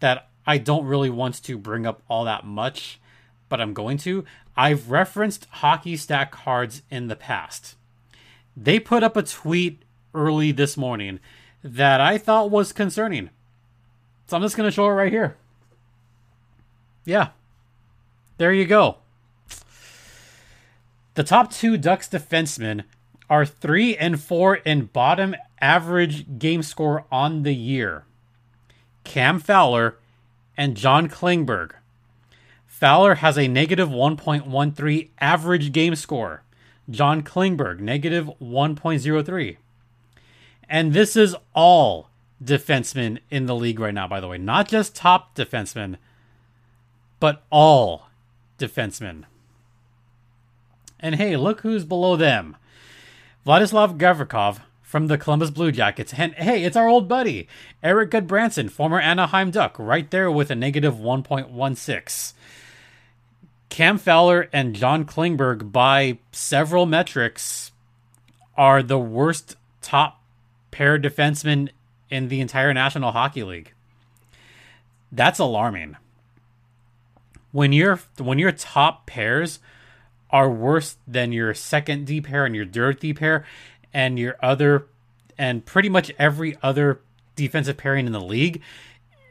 that 0.00 0.28
I 0.46 0.58
don't 0.58 0.84
really 0.84 1.10
want 1.10 1.42
to 1.42 1.56
bring 1.56 1.86
up 1.86 2.02
all 2.08 2.24
that 2.24 2.44
much, 2.44 3.00
but 3.48 3.60
I'm 3.60 3.72
going 3.72 3.98
to. 3.98 4.24
I've 4.56 4.90
referenced 4.90 5.46
hockey 5.50 5.96
stat 5.96 6.30
cards 6.30 6.82
in 6.90 7.06
the 7.06 7.16
past. 7.16 7.76
They 8.56 8.78
put 8.78 9.02
up 9.02 9.16
a 9.16 9.22
tweet 9.22 9.82
early 10.12 10.52
this 10.52 10.76
morning 10.76 11.20
that 11.64 12.00
I 12.00 12.18
thought 12.18 12.50
was 12.50 12.72
concerning. 12.72 13.30
So 14.26 14.36
I'm 14.36 14.42
just 14.42 14.56
going 14.56 14.68
to 14.68 14.74
show 14.74 14.86
it 14.86 14.90
right 14.92 15.10
here. 15.10 15.36
Yeah. 17.06 17.28
There 18.36 18.52
you 18.52 18.66
go. 18.66 18.98
The 21.14 21.24
top 21.24 21.50
two 21.50 21.76
Ducks 21.76 22.08
defensemen 22.08 22.84
are 23.30 23.46
three 23.46 23.96
and 23.96 24.20
four 24.20 24.56
in 24.56 24.86
bottom 24.86 25.34
average 25.60 26.38
game 26.38 26.62
score 26.62 27.06
on 27.10 27.42
the 27.42 27.54
year 27.54 28.04
Cam 29.04 29.38
Fowler 29.38 29.96
and 30.56 30.76
John 30.76 31.08
Klingberg. 31.08 31.72
Fowler 32.66 33.16
has 33.16 33.38
a 33.38 33.48
negative 33.48 33.88
1.13 33.88 35.08
average 35.20 35.72
game 35.72 35.94
score. 35.94 36.42
John 36.90 37.22
Klingberg, 37.22 37.80
negative 37.80 38.30
1.03. 38.42 39.56
And 40.68 40.92
this 40.92 41.16
is 41.16 41.36
all 41.54 42.08
defensemen 42.42 43.18
in 43.30 43.46
the 43.46 43.54
league 43.54 43.80
right 43.80 43.94
now, 43.94 44.08
by 44.08 44.20
the 44.20 44.28
way. 44.28 44.38
Not 44.38 44.68
just 44.68 44.94
top 44.94 45.34
defensemen, 45.34 45.96
but 47.20 47.42
all 47.50 48.08
defensemen. 48.58 49.24
And 51.00 51.16
hey, 51.16 51.36
look 51.36 51.60
who's 51.60 51.84
below 51.84 52.16
them 52.16 52.56
Vladislav 53.46 53.98
Gavrikov 53.98 54.60
from 54.82 55.08
the 55.08 55.18
Columbus 55.18 55.50
Blue 55.50 55.72
Jackets. 55.72 56.14
And 56.16 56.32
hey, 56.34 56.64
it's 56.64 56.76
our 56.76 56.88
old 56.88 57.08
buddy, 57.08 57.48
Erik 57.82 58.10
Gudbranson, 58.10 58.70
former 58.70 59.00
Anaheim 59.00 59.50
Duck, 59.50 59.76
right 59.78 60.10
there 60.10 60.30
with 60.30 60.50
a 60.50 60.54
negative 60.54 60.94
1.16. 60.94 62.32
Cam 63.68 63.98
Fowler 63.98 64.48
and 64.52 64.74
John 64.74 65.04
Klingberg, 65.04 65.72
by 65.72 66.18
several 66.30 66.86
metrics, 66.86 67.72
are 68.56 68.82
the 68.82 68.98
worst 68.98 69.56
top 69.82 70.20
pair 70.74 70.98
defensemen 70.98 71.68
in 72.10 72.26
the 72.26 72.40
entire 72.40 72.74
National 72.74 73.12
Hockey 73.12 73.44
League. 73.44 73.72
That's 75.12 75.38
alarming. 75.38 75.96
When 77.52 77.72
your 77.72 78.00
when 78.18 78.40
your 78.40 78.50
top 78.50 79.06
pairs 79.06 79.60
are 80.30 80.50
worse 80.50 80.96
than 81.06 81.30
your 81.30 81.54
second 81.54 82.06
D 82.06 82.20
pair 82.20 82.44
and 82.44 82.56
your 82.56 82.66
third 82.66 82.98
D 82.98 83.14
pair 83.14 83.46
and 83.92 84.18
your 84.18 84.36
other 84.42 84.86
and 85.38 85.64
pretty 85.64 85.88
much 85.88 86.10
every 86.18 86.58
other 86.60 87.00
defensive 87.36 87.76
pairing 87.76 88.06
in 88.06 88.12
the 88.12 88.20
league, 88.20 88.60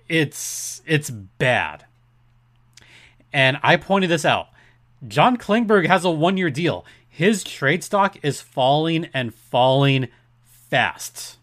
it's 0.08 0.82
it's 0.86 1.10
bad. 1.10 1.84
And 3.34 3.58
I 3.62 3.76
pointed 3.76 4.10
this 4.10 4.24
out. 4.24 4.48
John 5.06 5.36
Klingberg 5.36 5.88
has 5.88 6.06
a 6.06 6.12
one-year 6.12 6.52
deal. 6.52 6.86
His 7.10 7.44
trade 7.44 7.84
stock 7.84 8.16
is 8.24 8.40
falling 8.40 9.10
and 9.14 9.36
falling 9.36 10.08
fast. 10.74 11.38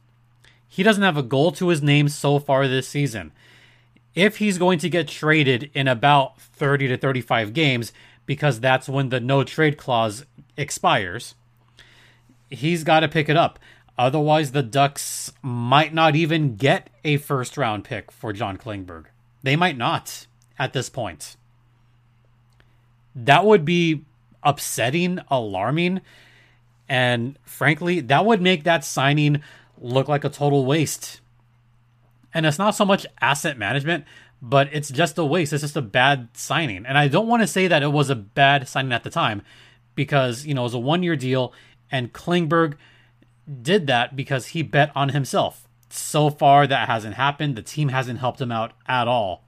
He 0.68 0.82
doesn't 0.82 1.04
have 1.04 1.16
a 1.16 1.22
goal 1.22 1.52
to 1.52 1.68
his 1.68 1.80
name 1.80 2.08
so 2.08 2.40
far 2.40 2.66
this 2.66 2.88
season. 2.88 3.30
if 4.12 4.38
he's 4.38 4.58
going 4.58 4.80
to 4.80 4.90
get 4.90 5.06
traded 5.06 5.70
in 5.72 5.86
about 5.86 6.40
30 6.40 6.88
to 6.88 6.96
35 6.96 7.52
games, 7.54 7.92
because 8.26 8.58
that's 8.58 8.88
when 8.88 9.10
the 9.10 9.20
no 9.20 9.44
trade 9.44 9.76
clause 9.76 10.24
expires, 10.56 11.36
he's 12.48 12.82
got 12.82 13.00
to 13.00 13.08
pick 13.08 13.28
it 13.28 13.36
up. 13.36 13.60
Otherwise, 13.96 14.50
the 14.50 14.64
Ducks 14.64 15.32
might 15.42 15.94
not 15.94 16.16
even 16.16 16.56
get 16.56 16.90
a 17.04 17.16
first 17.16 17.56
round 17.56 17.84
pick 17.84 18.10
for 18.10 18.32
John 18.32 18.58
Klingberg. 18.58 19.04
They 19.44 19.54
might 19.54 19.78
not 19.78 20.26
at 20.58 20.72
this 20.72 20.88
point. 20.88 21.36
That 23.14 23.44
would 23.44 23.64
be 23.64 24.04
upsetting, 24.42 25.20
alarming, 25.30 26.00
and 26.90 27.38
frankly, 27.44 28.00
that 28.00 28.26
would 28.26 28.42
make 28.42 28.64
that 28.64 28.84
signing 28.84 29.42
look 29.78 30.08
like 30.08 30.24
a 30.24 30.28
total 30.28 30.66
waste. 30.66 31.20
And 32.34 32.44
it's 32.44 32.58
not 32.58 32.74
so 32.74 32.84
much 32.84 33.06
asset 33.20 33.56
management, 33.56 34.04
but 34.42 34.68
it's 34.72 34.90
just 34.90 35.16
a 35.16 35.24
waste. 35.24 35.52
It's 35.52 35.62
just 35.62 35.76
a 35.76 35.82
bad 35.82 36.30
signing. 36.34 36.84
And 36.84 36.98
I 36.98 37.06
don't 37.06 37.28
want 37.28 37.42
to 37.42 37.46
say 37.46 37.68
that 37.68 37.84
it 37.84 37.92
was 37.92 38.10
a 38.10 38.16
bad 38.16 38.68
signing 38.68 38.92
at 38.92 39.04
the 39.04 39.10
time 39.10 39.42
because, 39.94 40.44
you 40.44 40.52
know, 40.52 40.62
it 40.62 40.64
was 40.64 40.74
a 40.74 40.80
one 40.80 41.04
year 41.04 41.14
deal 41.14 41.52
and 41.92 42.12
Klingberg 42.12 42.74
did 43.62 43.86
that 43.86 44.16
because 44.16 44.48
he 44.48 44.64
bet 44.64 44.90
on 44.96 45.10
himself. 45.10 45.68
So 45.90 46.28
far, 46.28 46.66
that 46.66 46.88
hasn't 46.88 47.14
happened. 47.14 47.54
The 47.54 47.62
team 47.62 47.90
hasn't 47.90 48.18
helped 48.18 48.40
him 48.40 48.50
out 48.50 48.72
at 48.88 49.06
all. 49.06 49.44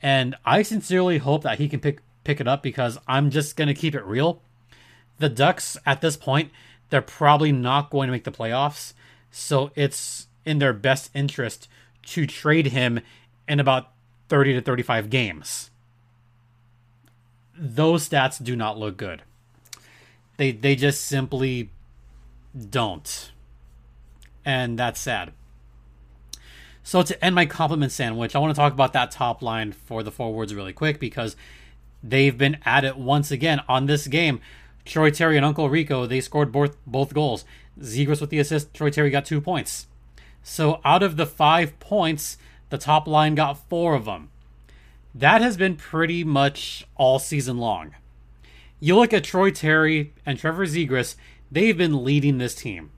And 0.00 0.36
I 0.44 0.62
sincerely 0.62 1.18
hope 1.18 1.42
that 1.42 1.58
he 1.58 1.68
can 1.68 1.80
pick 1.80 2.02
pick 2.22 2.40
it 2.40 2.46
up 2.46 2.62
because 2.62 2.98
I'm 3.08 3.30
just 3.30 3.56
going 3.56 3.68
to 3.68 3.74
keep 3.74 3.94
it 3.94 4.04
real. 4.04 4.42
The 5.18 5.28
Ducks 5.28 5.76
at 5.86 6.00
this 6.00 6.16
point, 6.16 6.50
they're 6.90 7.02
probably 7.02 7.52
not 7.52 7.90
going 7.90 8.08
to 8.08 8.12
make 8.12 8.24
the 8.24 8.32
playoffs. 8.32 8.92
So 9.30 9.70
it's 9.74 10.28
in 10.44 10.58
their 10.58 10.72
best 10.72 11.10
interest 11.14 11.68
to 12.02 12.26
trade 12.26 12.68
him 12.68 13.00
in 13.48 13.60
about 13.60 13.92
30 14.28 14.54
to 14.54 14.60
35 14.60 15.10
games. 15.10 15.70
Those 17.58 18.08
stats 18.08 18.42
do 18.42 18.54
not 18.54 18.78
look 18.78 18.96
good. 18.96 19.22
They 20.36 20.52
they 20.52 20.76
just 20.76 21.02
simply 21.02 21.70
don't. 22.70 23.32
And 24.44 24.78
that's 24.78 25.00
sad. 25.00 25.32
So 26.82 27.02
to 27.02 27.24
end 27.24 27.34
my 27.34 27.46
compliment 27.46 27.90
sandwich, 27.90 28.36
I 28.36 28.38
want 28.38 28.54
to 28.54 28.60
talk 28.60 28.72
about 28.72 28.92
that 28.92 29.10
top 29.10 29.42
line 29.42 29.72
for 29.72 30.02
the 30.02 30.12
forwards 30.12 30.54
really 30.54 30.72
quick 30.72 31.00
because 31.00 31.34
they've 32.02 32.36
been 32.36 32.58
at 32.64 32.84
it 32.84 32.96
once 32.96 33.30
again 33.30 33.60
on 33.68 33.86
this 33.86 34.06
game. 34.06 34.40
Troy 34.86 35.10
Terry 35.10 35.36
and 35.36 35.44
Uncle 35.44 35.68
Rico, 35.68 36.06
they 36.06 36.20
scored 36.20 36.52
both 36.52 36.76
both 36.86 37.12
goals. 37.12 37.44
Zegras 37.80 38.20
with 38.20 38.30
the 38.30 38.38
assist, 38.38 38.72
Troy 38.72 38.90
Terry 38.90 39.10
got 39.10 39.26
two 39.26 39.40
points. 39.40 39.86
So 40.42 40.80
out 40.84 41.02
of 41.02 41.16
the 41.16 41.26
five 41.26 41.78
points, 41.80 42.38
the 42.70 42.78
top 42.78 43.06
line 43.06 43.34
got 43.34 43.68
four 43.68 43.94
of 43.94 44.04
them. 44.04 44.30
That 45.14 45.42
has 45.42 45.56
been 45.56 45.76
pretty 45.76 46.24
much 46.24 46.86
all 46.96 47.18
season 47.18 47.58
long. 47.58 47.94
You 48.78 48.96
look 48.96 49.12
at 49.12 49.24
Troy 49.24 49.50
Terry 49.50 50.12
and 50.24 50.38
Trevor 50.38 50.66
Zegras, 50.66 51.16
they've 51.50 51.76
been 51.76 52.04
leading 52.04 52.38
this 52.38 52.54
team. 52.54 52.90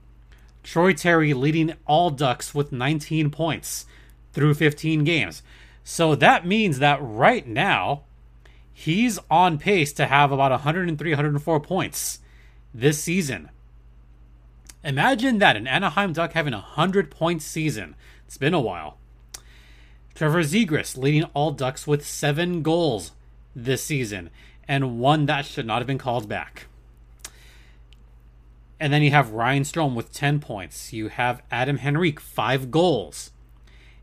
Troy 0.62 0.92
Terry 0.92 1.32
leading 1.32 1.74
all 1.86 2.10
Ducks 2.10 2.54
with 2.54 2.72
19 2.72 3.30
points 3.30 3.86
through 4.32 4.54
15 4.54 5.04
games. 5.04 5.42
So 5.84 6.14
that 6.16 6.46
means 6.46 6.80
that 6.80 6.98
right 7.00 7.46
now, 7.46 8.02
he's 8.78 9.18
on 9.28 9.58
pace 9.58 9.92
to 9.92 10.06
have 10.06 10.30
about 10.30 10.52
103, 10.52 11.10
104 11.10 11.60
points 11.60 12.20
this 12.72 13.02
season. 13.02 13.50
Imagine 14.84 15.38
that 15.38 15.56
an 15.56 15.66
Anaheim 15.66 16.12
Duck 16.12 16.32
having 16.32 16.54
a 16.54 16.58
100 16.58 17.10
point 17.10 17.42
season. 17.42 17.96
It's 18.24 18.36
been 18.36 18.54
a 18.54 18.60
while. 18.60 18.98
Trevor 20.14 20.44
Zegras 20.44 20.96
leading 20.96 21.24
all 21.34 21.50
Ducks 21.50 21.88
with 21.88 22.06
seven 22.06 22.62
goals 22.62 23.10
this 23.54 23.82
season, 23.82 24.30
and 24.68 25.00
one 25.00 25.26
that 25.26 25.44
should 25.44 25.66
not 25.66 25.78
have 25.78 25.86
been 25.88 25.98
called 25.98 26.28
back. 26.28 26.66
And 28.78 28.92
then 28.92 29.02
you 29.02 29.10
have 29.10 29.32
Ryan 29.32 29.64
Strome 29.64 29.94
with 29.94 30.12
10 30.12 30.38
points. 30.38 30.92
You 30.92 31.08
have 31.08 31.42
Adam 31.50 31.80
Henrique, 31.84 32.20
five 32.20 32.70
goals. 32.70 33.32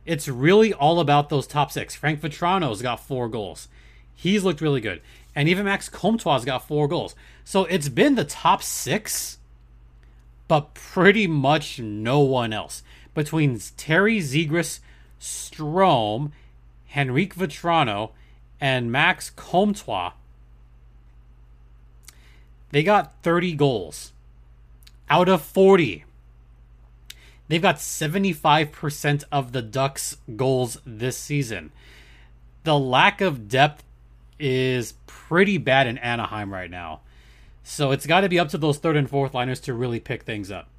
It's 0.06 0.28
really 0.28 0.74
all 0.74 1.00
about 1.00 1.30
those 1.30 1.48
top 1.48 1.72
six. 1.72 1.96
Frank 1.96 2.20
Vatrano's 2.20 2.82
got 2.82 3.00
four 3.00 3.30
goals. 3.30 3.70
He's 4.16 4.44
looked 4.44 4.62
really 4.62 4.82
good. 4.82 5.02
And 5.36 5.50
even 5.50 5.66
Max 5.66 5.90
Comtois 5.90 6.44
got 6.46 6.68
four 6.68 6.88
goals. 6.88 7.14
So 7.44 7.66
it's 7.66 7.90
been 7.90 8.16
the 8.16 8.24
top 8.24 8.64
six, 8.64 9.38
but 10.48 10.74
pretty 10.74 11.28
much 11.28 11.80
no 11.80 12.22
one 12.22 12.54
else. 12.54 12.82
Between 13.14 13.60
Terry 13.78 14.20
Zegras, 14.20 14.80
Strome, 15.20 16.32
Henrique 16.96 17.36
Vatrano, 17.36 18.12
and 18.60 18.92
Max 18.92 19.30
Comtois, 19.30 20.14
they 22.72 22.84
got 22.84 23.14
30 23.24 23.54
goals 23.54 24.12
out 25.10 25.30
of 25.30 25.42
40. 25.42 26.04
They've 27.48 27.62
got 27.62 27.76
75% 27.78 29.24
of 29.32 29.52
the 29.52 29.62
Ducks' 29.62 30.18
goals 30.36 30.78
this 30.86 31.18
season. 31.18 31.72
The 32.64 32.78
lack 32.80 33.22
of 33.22 33.48
depth 33.48 33.85
is 34.40 34.94
pretty 35.08 35.58
bad 35.58 35.88
in 35.88 35.98
Anaheim 35.98 36.52
right 36.52 36.70
now. 36.70 37.02
So 37.64 37.92
it's 37.92 38.06
got 38.06 38.22
to 38.22 38.30
be 38.30 38.40
up 38.40 38.50
to 38.50 38.58
those 38.58 38.78
third 38.78 38.96
and 38.96 39.10
fourth 39.10 39.34
liners 39.34 39.60
to 39.62 39.74
really 39.74 40.00
pick 40.00 40.24
things 40.24 40.52
up. 40.52 40.70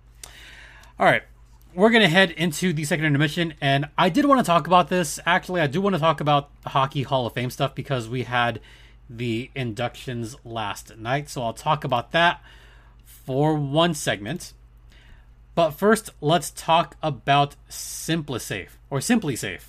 All 0.98 1.06
right, 1.06 1.22
we're 1.74 1.90
going 1.90 2.02
to 2.02 2.08
head 2.08 2.30
into 2.30 2.72
the 2.72 2.84
second 2.84 3.04
intermission. 3.04 3.54
And 3.60 3.88
I 3.98 4.08
did 4.08 4.24
want 4.24 4.40
to 4.40 4.44
talk 4.44 4.66
about 4.66 4.88
this. 4.88 5.20
Actually, 5.26 5.60
I 5.60 5.66
do 5.66 5.80
want 5.80 5.94
to 5.94 6.00
talk 6.00 6.20
about 6.20 6.50
Hockey 6.64 7.02
Hall 7.02 7.26
of 7.26 7.34
Fame 7.34 7.50
stuff 7.50 7.74
because 7.74 8.08
we 8.08 8.22
had 8.22 8.60
the 9.10 9.50
inductions 9.54 10.36
last 10.44 10.96
night. 10.96 11.28
So 11.28 11.42
I'll 11.42 11.52
talk 11.52 11.84
about 11.84 12.12
that 12.12 12.40
for 13.04 13.54
one 13.54 13.92
segment. 13.94 14.52
But 15.54 15.70
first, 15.72 16.10
let's 16.20 16.50
talk 16.50 16.96
about 17.02 17.56
SimpliSafe 17.68 18.70
or 18.90 18.98
SimpliSafe. 18.98 19.62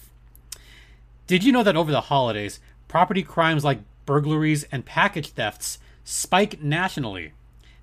Did 1.28 1.44
you 1.44 1.52
know 1.52 1.64
that 1.64 1.76
over 1.76 1.92
the 1.92 2.02
holidays, 2.02 2.60
property 2.88 3.24
crimes 3.24 3.64
like 3.64 3.80
burglaries 4.06 4.64
and 4.72 4.86
package 4.86 5.30
thefts 5.30 5.80
spike 6.04 6.62
nationally? 6.62 7.34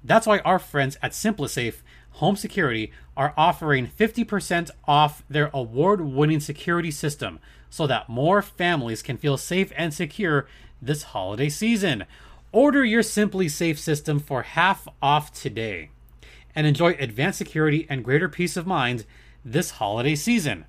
That's 0.02 0.26
why 0.26 0.40
our 0.40 0.58
friends 0.58 0.98
at 1.02 1.12
SimpliSafe 1.12 1.76
Home 2.12 2.36
Security 2.36 2.92
are 3.16 3.34
offering 3.36 3.88
50% 3.88 4.70
off 4.86 5.24
their 5.28 5.50
award 5.52 6.00
winning 6.00 6.40
security 6.40 6.90
system 6.90 7.40
so 7.70 7.86
that 7.86 8.08
more 8.08 8.40
families 8.40 9.02
can 9.02 9.16
feel 9.16 9.36
safe 9.36 9.72
and 9.76 9.92
secure 9.92 10.46
this 10.80 11.04
holiday 11.04 11.48
season. 11.48 12.04
Order 12.52 12.84
your 12.84 13.02
SimpliSafe 13.02 13.78
system 13.78 14.20
for 14.20 14.42
half 14.42 14.86
off 15.02 15.32
today 15.32 15.90
and 16.54 16.66
enjoy 16.66 16.92
advanced 17.00 17.38
security 17.38 17.86
and 17.90 18.04
greater 18.04 18.28
peace 18.28 18.56
of 18.56 18.66
mind 18.66 19.04
this 19.44 19.72
holiday 19.72 20.14
season. 20.14 20.66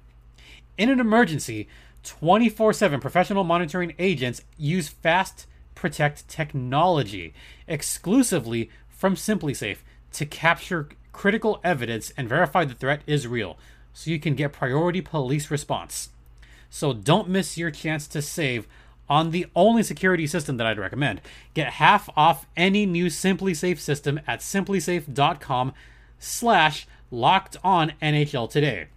In 0.78 0.90
an 0.90 1.00
emergency, 1.00 1.68
24 2.06 2.74
7 2.74 3.00
professional 3.00 3.44
monitoring 3.44 3.94
agents 4.00 4.42
use 4.58 4.88
Fast 4.88 5.48
Protect 5.74 6.28
technology 6.30 7.34
exclusively 7.68 8.70
from 8.88 9.16
SimpliSafe 9.16 9.80
to 10.14 10.26
capture 10.26 10.88
critical 11.12 11.60
evidence 11.64 12.14
and 12.16 12.30
verify 12.30 12.64
the 12.64 12.74
threat 12.74 13.02
is 13.06 13.28
real 13.28 13.58
so 13.94 14.12
you 14.12 14.20
can 14.20 14.36
get 14.36 14.54
priority 14.54 15.02
police 15.02 15.52
response. 15.52 16.10
So 16.70 16.94
don't 16.94 17.30
miss 17.30 17.58
your 17.58 17.72
chance 17.72 18.08
to 18.08 18.22
save 18.22 18.68
on 19.10 19.32
the 19.32 19.48
only 19.56 19.84
security 19.84 20.28
system 20.28 20.58
that 20.58 20.68
I'd 20.68 20.80
recommend. 20.80 21.22
Get 21.54 21.74
half 21.74 22.10
off 22.18 22.48
any 22.58 22.86
new 22.86 23.08
SimpliSafe 23.08 23.80
system 23.80 24.20
at 24.28 24.40
simplisafe.com 24.40 25.74
slash 26.20 26.88
locked 27.12 27.58
on 27.64 27.94
NHL 28.02 28.50
today. 28.50 28.88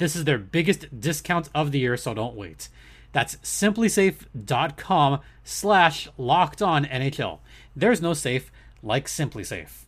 This 0.00 0.16
is 0.16 0.24
their 0.24 0.38
biggest 0.38 0.98
discount 0.98 1.50
of 1.54 1.72
the 1.72 1.80
year, 1.80 1.94
so 1.98 2.14
don't 2.14 2.34
wait. 2.34 2.70
That's 3.12 3.36
simplisafe.com 3.36 5.20
slash 5.44 6.08
locked 6.16 6.62
on 6.62 6.86
NHL. 6.86 7.40
There's 7.76 8.00
no 8.00 8.14
safe 8.14 8.50
like 8.82 9.04
SimpliSafe. 9.08 9.84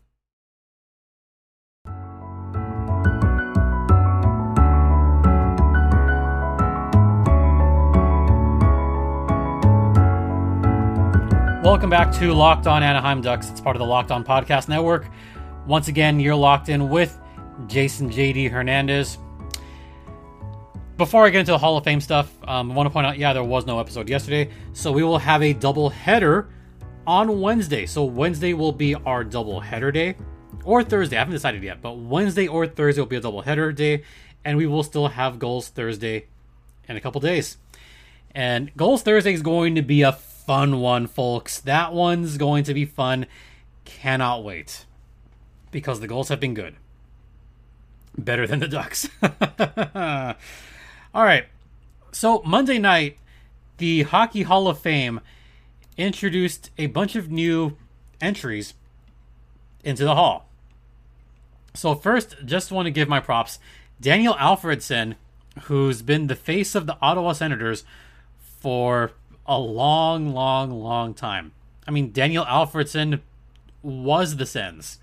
Welcome 11.65 11.89
back 11.89 12.13
to 12.19 12.35
Locked 12.35 12.67
On 12.67 12.83
Anaheim 12.83 13.23
Ducks. 13.23 13.49
It's 13.49 13.63
part 13.63 13.77
of 13.77 13.81
the 13.81 13.87
Locked 13.87 14.11
On 14.11 14.23
Podcast 14.23 14.69
Network. 14.69 15.09
Once 15.67 15.89
again, 15.89 16.21
you're 16.21 16.35
locked 16.35 16.69
in 16.69 16.91
with 16.91 17.19
Jason 17.67 18.11
JD 18.11 18.51
Hernandez. 18.51 19.17
Before 20.97 21.25
I 21.25 21.31
get 21.31 21.41
into 21.41 21.53
the 21.53 21.59
Hall 21.59 21.77
of 21.77 21.85
Fame 21.85 22.01
stuff, 22.01 22.33
um, 22.47 22.71
I 22.71 22.75
want 22.75 22.87
to 22.87 22.91
point 22.93 23.07
out 23.07 23.19
yeah, 23.19 23.33
there 23.33 23.43
was 23.43 23.67
no 23.67 23.81
episode 23.81 24.09
yesterday. 24.09 24.51
So 24.73 24.93
we 24.93 25.03
will 25.03 25.19
have 25.19 25.43
a 25.43 25.53
double 25.53 25.89
header 25.89 26.49
on 27.07 27.41
Wednesday. 27.41 27.87
So 27.87 28.05
Wednesday 28.05 28.53
will 28.53 28.73
be 28.73 28.95
our 28.95 29.25
double 29.25 29.61
header 29.61 29.91
day. 29.91 30.17
Or 30.65 30.85
Thursday. 30.85 31.17
I 31.17 31.21
haven't 31.21 31.33
decided 31.33 31.63
yet. 31.63 31.81
But 31.81 31.99
Wednesday 31.99 32.47
or 32.47 32.67
Thursday 32.67 33.01
will 33.01 33.09
be 33.09 33.17
a 33.17 33.21
double 33.21 33.43
header 33.43 33.73
day. 33.73 34.05
And 34.45 34.59
we 34.59 34.67
will 34.67 34.83
still 34.83 35.09
have 35.09 35.39
goals 35.39 35.69
Thursday 35.69 36.27
in 36.89 36.97
a 36.97 37.01
couple 37.01 37.21
days. 37.21 37.57
And 38.35 38.75
Goals 38.77 39.03
Thursday 39.03 39.33
is 39.33 39.43
going 39.43 39.75
to 39.75 39.83
be 39.83 40.03
a 40.03 40.13
fun 40.13 40.81
one, 40.81 41.07
folks. 41.07 41.61
That 41.61 41.93
one's 41.93 42.37
going 42.37 42.65
to 42.65 42.75
be 42.75 42.85
fun. 42.85 43.27
Cannot 43.85 44.45
wait. 44.45 44.87
Because 45.71 46.01
the 46.01 46.07
goals 46.07 46.29
have 46.29 46.41
been 46.41 46.55
good. 46.55 46.77
Better 48.17 48.47
than 48.47 48.61
the 48.61 48.69
Ducks. 48.69 49.09
All 51.15 51.25
right. 51.25 51.45
So, 52.11 52.43
Monday 52.45 52.79
night, 52.79 53.19
the 53.77 54.03
Hockey 54.03 54.43
Hall 54.43 54.67
of 54.69 54.79
Fame 54.79 55.21
introduced 55.99 56.71
a 56.79 56.87
bunch 56.87 57.17
of 57.17 57.31
new 57.31 57.77
entries 58.21 58.75
into 59.85 60.05
the 60.05 60.15
hall. 60.15 60.49
So, 61.75 61.95
first, 61.95 62.37
just 62.45 62.73
want 62.73 62.87
to 62.87 62.91
give 62.91 63.09
my 63.09 63.21
props. 63.21 63.59
Daniel 64.01 64.35
Alfredsson, 64.35 65.17
who's 65.65 66.01
been 66.01 66.29
the 66.29 66.35
face 66.35 66.75
of 66.75 66.87
the 66.87 66.97
Ottawa 67.03 67.33
Senators 67.33 67.85
for 68.39 69.13
a 69.47 69.59
long, 69.59 70.33
long, 70.33 70.71
long 70.71 71.13
time. 71.13 71.53
I 71.87 71.91
mean, 71.91 72.13
Daniel 72.13 72.45
Alfredsson 72.45 73.21
was 73.83 74.37
the 74.37 74.47
Sens. 74.47 74.99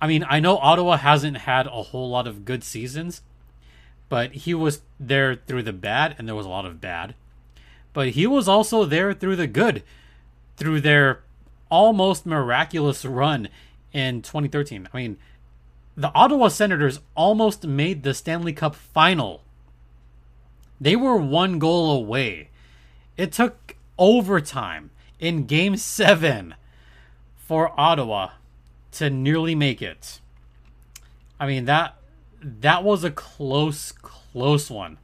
I 0.00 0.06
mean, 0.06 0.24
I 0.28 0.38
know 0.38 0.58
Ottawa 0.58 0.98
hasn't 0.98 1.38
had 1.38 1.66
a 1.66 1.82
whole 1.82 2.10
lot 2.10 2.26
of 2.26 2.44
good 2.44 2.62
seasons, 2.62 3.22
but 4.08 4.32
he 4.32 4.54
was 4.54 4.82
there 5.00 5.34
through 5.34 5.62
the 5.62 5.72
bad, 5.72 6.14
and 6.18 6.28
there 6.28 6.34
was 6.34 6.46
a 6.46 6.50
lot 6.50 6.66
of 6.66 6.80
bad. 6.80 7.14
But 7.92 8.10
he 8.10 8.26
was 8.26 8.48
also 8.48 8.84
there 8.84 9.12
through 9.12 9.36
the 9.36 9.46
good, 9.46 9.82
through 10.56 10.80
their 10.80 11.20
almost 11.70 12.26
miraculous 12.26 13.04
run 13.04 13.48
in 13.92 14.22
2013. 14.22 14.88
I 14.92 14.96
mean, 14.96 15.16
the 15.96 16.12
Ottawa 16.14 16.48
Senators 16.48 17.00
almost 17.14 17.64
made 17.66 18.02
the 18.02 18.14
Stanley 18.14 18.52
Cup 18.52 18.74
final. 18.74 19.42
They 20.80 20.96
were 20.96 21.16
one 21.16 21.58
goal 21.58 21.92
away. 21.92 22.50
It 23.16 23.32
took 23.32 23.76
overtime 23.98 24.90
in 25.20 25.46
game 25.46 25.76
seven 25.76 26.54
for 27.36 27.78
Ottawa 27.78 28.30
to 28.92 29.10
nearly 29.10 29.54
make 29.54 29.80
it. 29.80 30.20
I 31.38 31.46
mean 31.46 31.64
that 31.66 31.96
that 32.44 32.84
was 32.84 33.02
a 33.04 33.10
close, 33.10 33.90
close 33.90 34.70
one. 34.70 34.98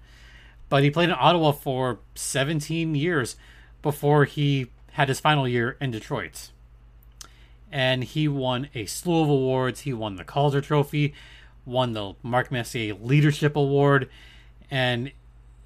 But 0.68 0.82
he 0.82 0.90
played 0.90 1.08
in 1.08 1.16
Ottawa 1.18 1.52
for 1.52 1.98
17 2.14 2.94
years 2.94 3.36
before 3.82 4.26
he 4.26 4.70
had 4.92 5.08
his 5.08 5.20
final 5.20 5.48
year 5.48 5.76
in 5.80 5.90
Detroit. 5.90 6.50
And 7.72 8.04
he 8.04 8.28
won 8.28 8.68
a 8.74 8.86
slew 8.86 9.22
of 9.22 9.28
awards. 9.28 9.80
He 9.80 9.92
won 9.92 10.16
the 10.16 10.24
Calder 10.24 10.60
Trophy, 10.60 11.14
won 11.64 11.92
the 11.92 12.14
Mark 12.22 12.52
Messier 12.52 12.94
Leadership 12.94 13.56
Award, 13.56 14.08
and 14.70 15.12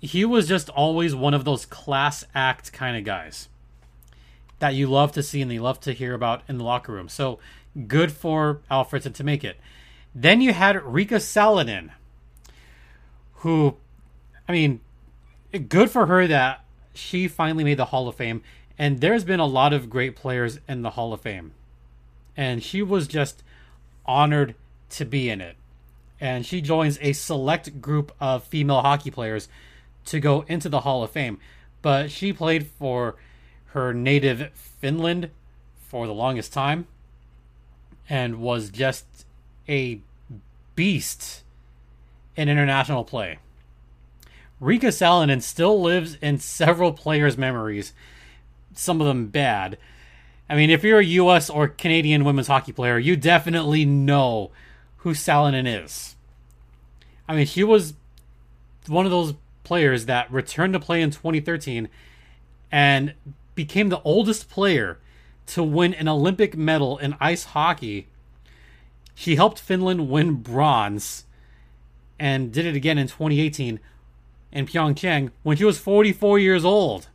he 0.01 0.25
was 0.25 0.47
just 0.47 0.69
always 0.71 1.15
one 1.15 1.35
of 1.35 1.45
those 1.45 1.67
class 1.67 2.25
act 2.35 2.73
kind 2.73 2.97
of 2.97 3.05
guys 3.05 3.49
that 4.59 4.75
you 4.75 4.87
love 4.87 5.13
to 5.13 5.23
see 5.23 5.43
and 5.43 5.53
you 5.53 5.63
love 5.63 5.81
to 5.81 5.93
hear 5.93 6.15
about 6.15 6.43
in 6.49 6.59
the 6.59 6.65
locker 6.65 6.93
room. 6.93 7.09
So 7.09 7.39
good 7.87 8.13
for 8.13 8.61
Alfredsson 8.71 9.15
to 9.15 9.25
make 9.25 9.43
it. 9.43 9.59
Then 10.15 10.41
you 10.41 10.53
had 10.53 10.77
Riikka 10.77 11.19
Sallinen, 11.19 11.91
who, 13.37 13.77
I 14.49 14.53
mean, 14.53 14.81
good 15.69 15.91
for 15.91 16.07
her 16.07 16.27
that 16.27 16.65
she 16.95 17.27
finally 17.27 17.65
made 17.65 17.79
the 17.79 17.87
Hall 17.87 18.09
of 18.09 18.15
Fame. 18.15 18.43
And 18.79 19.01
there's 19.01 19.25
been 19.25 19.41
a 19.41 19.47
lot 19.47 19.73
of 19.73 19.91
great 19.91 20.17
players 20.17 20.61
in 20.69 20.83
the 20.83 20.91
Hall 20.91 21.13
of 21.13 21.21
Fame. 21.21 21.53
And 22.37 22.63
she 22.63 22.83
was 22.83 23.07
just 23.07 23.43
honored 24.07 24.55
to 24.91 25.05
be 25.05 25.29
in 25.29 25.41
it. 25.41 25.57
And 26.21 26.47
she 26.47 26.61
joins 26.61 26.99
a 27.01 27.13
select 27.13 27.81
group 27.81 28.13
of 28.21 28.45
female 28.45 28.83
hockey 28.83 29.11
players 29.11 29.49
to 30.07 30.21
go 30.21 30.45
into 30.49 30.69
the 30.69 30.81
Hall 30.81 31.03
of 31.03 31.11
Fame. 31.11 31.39
But 31.83 32.11
she 32.11 32.33
played 32.33 32.67
for 32.67 33.17
her 33.67 33.93
native 33.93 34.51
Finland 34.55 35.31
for 35.77 36.07
the 36.07 36.15
longest 36.15 36.53
time 36.53 36.87
and 38.09 38.37
was 38.37 38.71
just 38.71 39.27
a 39.69 40.01
beast 40.75 41.43
in 42.37 42.49
international 42.49 43.05
play. 43.05 43.39
Riikka 44.61 44.89
Sallinen 44.89 45.43
still 45.43 45.81
lives 45.81 46.17
in 46.23 46.39
several 46.39 46.93
players' 46.93 47.37
memories, 47.37 47.93
some 48.73 49.01
of 49.01 49.07
them 49.07 49.27
bad. 49.27 49.79
I 50.49 50.55
mean, 50.55 50.71
if 50.71 50.85
you're 50.85 51.01
a 51.01 51.05
U.S. 51.05 51.51
or 51.51 51.69
Canadian 51.69 52.25
women's 52.25 52.47
hockey 52.47 52.73
player, 52.73 52.99
you 52.99 53.17
definitely 53.17 53.85
know 53.85 54.51
who 54.99 55.11
Sallinen 55.11 55.83
is. 55.83 56.17
I 57.29 57.35
mean, 57.35 57.47
she 57.47 57.65
was 57.65 57.95
one 58.87 59.07
of 59.07 59.11
those 59.11 59.35
players 59.65 60.07
that 60.07 60.31
returned 60.31 60.75
to 60.75 60.81
play 60.81 61.01
in 61.01 61.11
2013 61.11 61.89
and 62.71 63.15
became 63.55 63.89
the 63.89 64.03
oldest 64.03 64.51
player 64.51 64.99
to 65.47 65.63
win 65.63 65.95
an 65.95 66.09
Olympic 66.09 66.57
medal 66.57 66.99
in 66.99 67.17
ice 67.21 67.45
hockey. 67.45 68.09
She 69.15 69.37
helped 69.37 69.61
Finland 69.61 70.09
win 70.09 70.37
bronze 70.37 71.25
and 72.19 72.53
did 72.53 72.67
it 72.67 72.75
again 72.75 72.99
in 72.99 73.07
2018 73.07 73.81
in 74.53 74.67
Pyeongchang 74.67 75.31
when 75.43 75.57
she 75.57 75.65
was 75.65 75.79
44 75.79 76.39
years 76.39 76.65
old. 76.65 77.09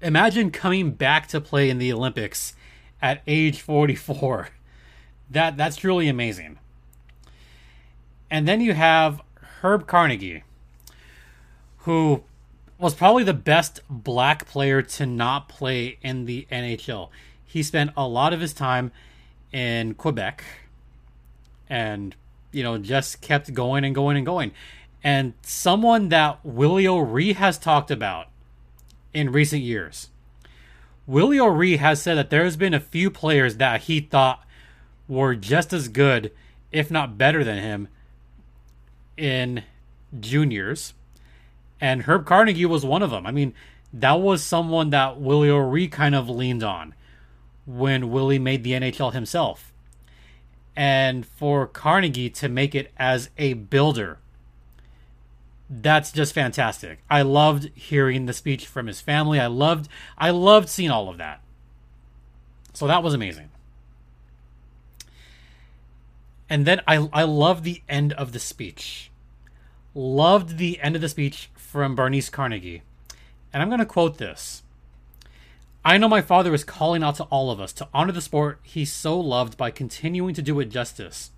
Imagine 0.00 0.50
coming 0.50 0.92
back 0.92 1.26
to 1.28 1.40
play 1.40 1.70
in 1.70 1.78
the 1.78 1.92
Olympics 1.92 2.54
at 3.00 3.22
age 3.26 3.60
44. 3.60 4.48
That 5.30 5.56
that's 5.56 5.76
truly 5.76 6.08
amazing. 6.08 6.58
And 8.30 8.46
then 8.46 8.60
you 8.60 8.74
have 8.74 9.22
Herb 9.62 9.86
Carnegie 9.86 10.42
who 11.84 12.24
was 12.78 12.94
probably 12.94 13.24
the 13.24 13.34
best 13.34 13.80
black 13.88 14.46
player 14.46 14.82
to 14.82 15.06
not 15.06 15.48
play 15.48 15.98
in 16.02 16.24
the 16.24 16.46
NHL. 16.50 17.10
He 17.44 17.62
spent 17.62 17.90
a 17.96 18.08
lot 18.08 18.32
of 18.32 18.40
his 18.40 18.52
time 18.52 18.90
in 19.52 19.94
Quebec 19.94 20.42
and, 21.74 22.14
you 22.52 22.62
know, 22.62 22.78
just 22.78 23.20
kept 23.20 23.52
going 23.52 23.84
and 23.84 23.94
going 23.94 24.16
and 24.16 24.26
going. 24.26 24.52
And 25.02 25.34
someone 25.42 26.08
that 26.10 26.38
Willie 26.44 26.86
O'Ree 26.86 27.32
has 27.32 27.58
talked 27.58 27.90
about 27.90 28.28
in 29.12 29.32
recent 29.32 29.62
years. 29.62 30.08
Willie 31.06 31.40
O'Ree 31.40 31.76
has 31.76 32.00
said 32.00 32.16
that 32.16 32.30
there's 32.30 32.56
been 32.56 32.72
a 32.72 32.80
few 32.80 33.10
players 33.10 33.56
that 33.56 33.82
he 33.82 34.00
thought 34.00 34.46
were 35.08 35.34
just 35.34 35.72
as 35.72 35.88
good, 35.88 36.32
if 36.72 36.90
not 36.90 37.18
better 37.18 37.44
than 37.44 37.58
him, 37.58 37.88
in 39.16 39.62
juniors 40.18 40.94
and 41.84 42.04
Herb 42.04 42.24
Carnegie 42.24 42.64
was 42.64 42.82
one 42.82 43.02
of 43.02 43.10
them. 43.10 43.26
I 43.26 43.30
mean, 43.30 43.52
that 43.92 44.18
was 44.18 44.42
someone 44.42 44.88
that 44.88 45.20
Willie 45.20 45.50
O'Ree 45.50 45.86
kind 45.86 46.14
of 46.14 46.30
leaned 46.30 46.62
on 46.62 46.94
when 47.66 48.10
Willie 48.10 48.38
made 48.38 48.64
the 48.64 48.72
NHL 48.72 49.12
himself. 49.12 49.70
And 50.76 51.24
for 51.24 51.66
Carnegie 51.66 52.30
to 52.30 52.48
make 52.48 52.74
it 52.74 52.92
as 52.96 53.30
a 53.38 53.54
builder, 53.54 54.18
that's 55.70 56.12
just 56.12 56.34
fantastic. 56.34 56.98
I 57.08 57.22
loved 57.22 57.70
hearing 57.74 58.26
the 58.26 58.32
speech 58.32 58.66
from 58.66 58.86
his 58.86 59.00
family. 59.00 59.40
I 59.40 59.46
loved 59.46 59.88
I 60.18 60.30
loved 60.30 60.68
seeing 60.68 60.90
all 60.90 61.08
of 61.08 61.18
that. 61.18 61.40
So 62.72 62.86
that 62.86 63.02
was 63.02 63.14
amazing. 63.14 63.50
And 66.50 66.66
then 66.66 66.80
I 66.86 67.08
I 67.12 67.22
love 67.22 67.62
the 67.62 67.82
end 67.88 68.12
of 68.14 68.32
the 68.32 68.40
speech. 68.40 69.10
Loved 69.94 70.58
the 70.58 70.80
end 70.80 70.96
of 70.96 71.00
the 71.00 71.08
speech 71.08 71.50
from 71.54 71.94
Bernice 71.94 72.28
Carnegie. 72.28 72.82
And 73.52 73.62
I'm 73.62 73.68
going 73.68 73.78
to 73.78 73.86
quote 73.86 74.18
this 74.18 74.63
I 75.86 75.98
know 75.98 76.08
my 76.08 76.22
father 76.22 76.54
is 76.54 76.64
calling 76.64 77.02
out 77.02 77.16
to 77.16 77.24
all 77.24 77.50
of 77.50 77.60
us 77.60 77.70
to 77.74 77.88
honor 77.92 78.12
the 78.12 78.22
sport 78.22 78.58
he 78.62 78.86
so 78.86 79.20
loved 79.20 79.58
by 79.58 79.70
continuing 79.70 80.32
to 80.32 80.40
do 80.40 80.58
it 80.60 80.70
justice. 80.70 81.30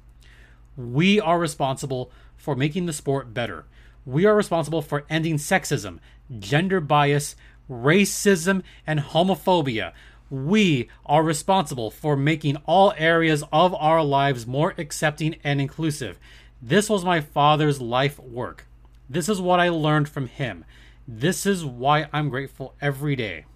We 0.76 1.20
are 1.20 1.37
responsible 1.37 2.12
for 2.37 2.54
making 2.54 2.87
the 2.87 2.92
sport 2.92 3.35
better. 3.35 3.64
We 4.04 4.24
are 4.24 4.37
responsible 4.37 4.82
for 4.82 5.04
ending 5.11 5.38
sexism, 5.38 5.98
gender 6.38 6.80
bias, 6.80 7.35
racism, 7.68 8.62
and 8.87 9.00
homophobia. 9.00 9.92
We 10.30 10.90
are 11.04 11.24
responsible 11.24 11.90
for 11.90 12.16
making 12.16 12.59
all 12.66 12.94
areas 12.96 13.42
of 13.52 13.74
our 13.74 14.04
lives 14.04 14.46
more 14.46 14.74
accepting 14.78 15.37
and 15.42 15.61
inclusive. 15.61 16.20
This 16.62 16.88
was 16.88 17.04
my 17.04 17.20
father's 17.20 17.80
life 17.80 18.20
work. 18.20 18.68
This 19.11 19.28
is 19.28 19.40
what 19.40 19.59
I 19.59 19.70
learned 19.70 20.09
from 20.09 20.28
him. 20.28 20.64
This 21.09 21.46
is 21.46 21.64
why 21.64 22.06
I'm 22.12 22.28
grateful 22.28 22.76
every 22.80 23.16
day. 23.16 23.46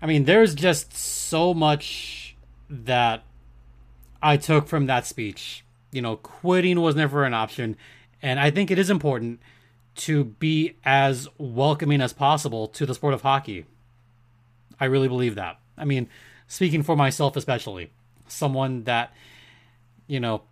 I 0.00 0.06
mean, 0.06 0.24
there's 0.24 0.54
just 0.54 0.96
so 0.96 1.52
much 1.52 2.36
that 2.70 3.24
I 4.22 4.36
took 4.36 4.68
from 4.68 4.86
that 4.86 5.06
speech. 5.06 5.64
You 5.90 6.02
know, 6.02 6.16
quitting 6.16 6.80
was 6.80 6.94
never 6.94 7.24
an 7.24 7.34
option. 7.34 7.76
And 8.22 8.38
I 8.38 8.50
think 8.50 8.70
it 8.70 8.78
is 8.78 8.90
important 8.90 9.40
to 9.96 10.24
be 10.24 10.76
as 10.84 11.28
welcoming 11.38 12.00
as 12.00 12.12
possible 12.12 12.68
to 12.68 12.86
the 12.86 12.94
sport 12.94 13.14
of 13.14 13.22
hockey. 13.22 13.66
I 14.78 14.84
really 14.84 15.08
believe 15.08 15.34
that. 15.34 15.58
I 15.76 15.84
mean, 15.84 16.08
speaking 16.46 16.82
for 16.82 16.94
myself, 16.94 17.36
especially, 17.36 17.90
someone 18.28 18.84
that, 18.84 19.12
you 20.06 20.20
know, 20.20 20.42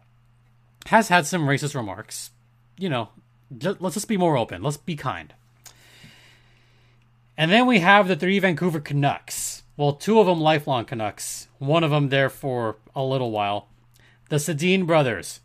has 0.86 1.08
had 1.08 1.26
some 1.26 1.46
racist 1.46 1.74
remarks, 1.74 2.30
you 2.78 2.88
know, 2.88 3.10
let's 3.78 3.94
just 3.94 4.08
be 4.08 4.16
more 4.16 4.36
open. 4.36 4.62
Let's 4.62 4.76
be 4.76 4.96
kind. 4.96 5.32
And 7.38 7.50
then 7.50 7.66
we 7.66 7.80
have 7.80 8.08
the 8.08 8.16
three 8.16 8.38
Vancouver 8.38 8.80
Canucks. 8.80 9.62
Well, 9.76 9.92
two 9.92 10.18
of 10.20 10.26
them 10.26 10.40
lifelong 10.40 10.86
Canucks, 10.86 11.48
one 11.58 11.84
of 11.84 11.90
them 11.90 12.08
there 12.08 12.30
for 12.30 12.76
a 12.94 13.04
little 13.04 13.30
while. 13.30 13.68
The 14.30 14.36
Sedin 14.36 14.86
brothers, 14.86 15.40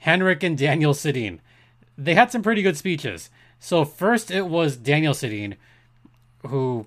Henrik 0.00 0.42
and 0.42 0.58
Daniel 0.58 0.94
Sedin. 0.94 1.38
They 1.96 2.14
had 2.14 2.32
some 2.32 2.42
pretty 2.42 2.62
good 2.62 2.76
speeches. 2.76 3.30
So, 3.60 3.84
first 3.84 4.30
it 4.30 4.46
was 4.46 4.76
Daniel 4.76 5.14
Sedin, 5.14 5.56
who 6.46 6.86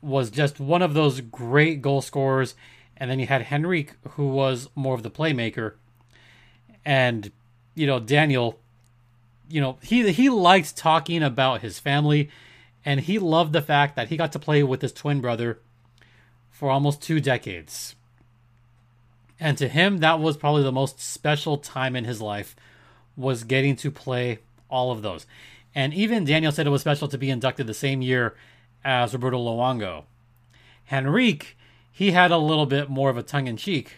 was 0.00 0.30
just 0.30 0.60
one 0.60 0.82
of 0.82 0.94
those 0.94 1.20
great 1.20 1.82
goal 1.82 2.00
scorers. 2.00 2.54
And 2.96 3.10
then 3.10 3.18
you 3.18 3.26
had 3.26 3.42
Henrik, 3.42 3.94
who 4.10 4.28
was 4.28 4.68
more 4.74 4.94
of 4.94 5.02
the 5.02 5.10
playmaker. 5.10 5.74
And, 6.84 7.30
you 7.74 7.86
know, 7.86 8.00
Daniel, 8.00 8.58
you 9.48 9.60
know, 9.60 9.78
he 9.82 10.10
he 10.12 10.30
liked 10.30 10.76
talking 10.76 11.22
about 11.22 11.60
his 11.60 11.78
family 11.78 12.30
and 12.88 13.00
he 13.00 13.18
loved 13.18 13.52
the 13.52 13.60
fact 13.60 13.96
that 13.96 14.08
he 14.08 14.16
got 14.16 14.32
to 14.32 14.38
play 14.38 14.62
with 14.62 14.80
his 14.80 14.94
twin 14.94 15.20
brother 15.20 15.58
for 16.50 16.70
almost 16.70 17.02
two 17.02 17.20
decades. 17.20 17.94
And 19.38 19.58
to 19.58 19.68
him, 19.68 19.98
that 19.98 20.20
was 20.20 20.38
probably 20.38 20.62
the 20.62 20.72
most 20.72 20.98
special 20.98 21.58
time 21.58 21.94
in 21.94 22.06
his 22.06 22.22
life 22.22 22.56
was 23.14 23.44
getting 23.44 23.76
to 23.76 23.90
play 23.90 24.38
all 24.70 24.90
of 24.90 25.02
those. 25.02 25.26
And 25.74 25.92
even 25.92 26.24
Daniel 26.24 26.50
said 26.50 26.66
it 26.66 26.70
was 26.70 26.80
special 26.80 27.08
to 27.08 27.18
be 27.18 27.28
inducted 27.28 27.66
the 27.66 27.74
same 27.74 28.00
year 28.00 28.34
as 28.82 29.12
Roberto 29.12 29.36
Luongo. 29.36 30.04
Henrik, 30.86 31.58
he 31.92 32.12
had 32.12 32.30
a 32.30 32.38
little 32.38 32.64
bit 32.64 32.88
more 32.88 33.10
of 33.10 33.18
a 33.18 33.22
tongue 33.22 33.48
in 33.48 33.58
cheek. 33.58 33.96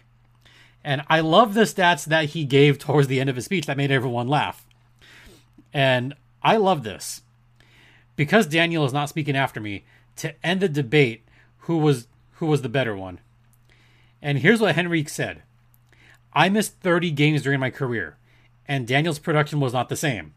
And 0.83 1.03
I 1.07 1.21
love 1.21 1.55
the 1.55 1.61
stats 1.61 2.07
that 2.07 2.31
he 2.31 2.45
gave 2.45 2.81
towards 2.81 3.07
the 3.07 3.21
end 3.21 3.31
of 3.31 3.37
his 3.37 3.45
speech 3.45 3.67
that 3.67 3.77
made 3.77 3.93
everyone 3.93 4.27
laugh. 4.27 4.67
And 5.73 6.13
I 6.43 6.57
love 6.57 6.83
this. 6.83 7.23
Because 8.21 8.47
Daniel 8.47 8.85
is 8.85 8.93
not 8.93 9.09
speaking 9.09 9.35
after 9.35 9.63
me, 9.63 9.83
to 10.17 10.35
end 10.45 10.61
the 10.61 10.69
debate, 10.69 11.25
who 11.61 11.79
was 11.79 12.07
who 12.33 12.45
was 12.45 12.61
the 12.61 12.69
better 12.69 12.95
one? 12.95 13.19
And 14.21 14.41
here's 14.41 14.61
what 14.61 14.75
Henrik 14.75 15.09
said. 15.09 15.41
I 16.35 16.51
missed 16.51 16.75
30 16.81 17.13
games 17.13 17.41
during 17.41 17.61
my 17.61 17.71
career, 17.71 18.19
and 18.69 18.87
Daniel's 18.87 19.19
production 19.19 19.59
was 19.59 19.73
not 19.73 19.89
the 19.89 19.97
same. 19.97 20.35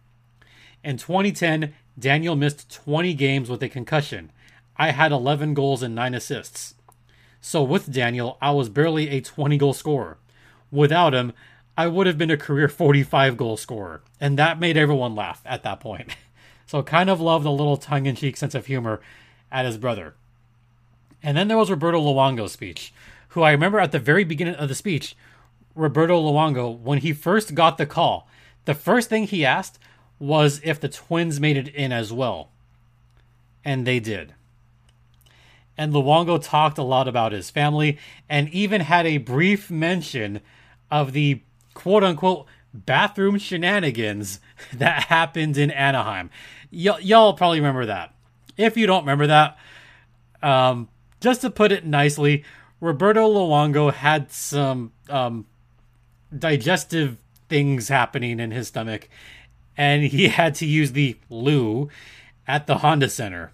In 0.82 0.96
2010, 0.96 1.74
Daniel 2.00 2.38
missed 2.38 2.72
20 2.72 3.14
games 3.16 3.50
with 3.50 3.62
a 3.62 3.68
concussion. 3.68 4.32
I 4.78 4.92
had 4.92 5.12
11 5.12 5.54
goals 5.54 5.84
and 5.84 5.94
9 5.94 6.14
assists. 6.14 6.76
So 7.42 7.62
with 7.64 7.92
Daniel, 7.92 8.38
I 8.42 8.52
was 8.52 8.70
barely 8.70 9.10
a 9.10 9.20
20 9.20 9.58
goal 9.58 9.74
scorer. 9.74 10.18
Without 10.72 11.14
him, 11.14 11.34
I 11.78 11.88
would 11.88 12.08
have 12.08 12.18
been 12.18 12.32
a 12.32 12.38
career 12.38 12.70
45 12.70 13.36
goal 13.36 13.58
scorer. 13.58 14.04
And 14.22 14.40
that 14.40 14.58
made 14.58 14.78
everyone 14.78 15.16
laugh 15.16 15.42
at 15.46 15.64
that 15.64 15.82
point. 15.82 16.16
So 16.66 16.82
kind 16.84 17.10
of 17.10 17.22
loved 17.22 17.46
a 17.46 17.52
little 17.52 17.78
tongue 17.78 18.06
in 18.06 18.16
cheek 18.16 18.38
sense 18.38 18.56
of 18.56 18.66
humor 18.66 19.02
at 19.52 19.66
his 19.66 19.78
brother. 19.78 20.16
And 21.22 21.38
then 21.38 21.48
there 21.48 21.58
was 21.58 21.70
Roberto 21.70 22.02
Luongo's 22.02 22.52
speech, 22.52 22.94
who 23.30 23.42
I 23.42 23.52
remember 23.52 23.80
at 23.80 23.92
the 23.92 24.00
very 24.00 24.24
beginning 24.24 24.56
of 24.56 24.70
the 24.70 24.76
speech, 24.76 25.16
Roberto 25.76 26.22
Luongo, 26.22 26.78
when 26.78 27.00
he 27.00 27.14
first 27.14 27.56
got 27.56 27.78
the 27.78 27.86
call, 27.86 28.28
the 28.66 28.74
first 28.74 29.10
thing 29.10 29.26
he 29.26 29.46
asked 29.46 29.80
was 30.20 30.62
if 30.64 30.80
the 30.80 30.90
twins 30.90 31.40
made 31.40 31.58
it 31.58 31.68
in 31.70 31.92
as 31.92 32.14
well. 32.14 32.50
And 33.66 33.88
they 33.88 34.00
did. 34.00 34.34
And 35.78 35.94
Luongo 35.94 36.42
talked 36.42 36.78
a 36.78 36.84
lot 36.84 37.08
about 37.08 37.32
his 37.32 37.50
family 37.50 37.98
and 38.30 38.50
even 38.50 38.82
had 38.82 39.06
a 39.06 39.18
brief 39.18 39.72
mention 39.72 40.42
of 40.92 41.14
the 41.14 41.42
quote 41.74 42.04
unquote 42.04 42.46
bathroom 42.74 43.38
shenanigans 43.38 44.40
that 44.74 45.04
happened 45.04 45.58
in 45.58 45.72
Anaheim. 45.72 46.30
Y- 46.72 47.00
y'all 47.02 47.34
probably 47.34 47.60
remember 47.60 47.86
that. 47.86 48.14
If 48.58 48.78
you 48.78 48.88
don't 48.88 49.04
remember 49.04 49.28
that, 49.28 49.58
um, 50.42 50.90
just 51.22 51.42
to 51.42 51.50
put 51.50 51.72
it 51.72 51.86
nicely, 51.86 52.44
Roberto 52.80 53.28
Luongo 53.28 53.94
had 53.94 54.32
some 54.32 54.92
um, 55.10 55.46
digestive 56.38 57.18
things 57.50 57.88
happening 57.88 58.40
in 58.40 58.52
his 58.52 58.68
stomach, 58.68 59.08
and 59.78 60.04
he 60.04 60.28
had 60.30 60.56
to 60.56 60.66
use 60.66 60.92
the 60.92 61.18
loo 61.30 61.90
at 62.48 62.68
the 62.68 62.80
Honda 62.80 63.10
Center. 63.10 63.52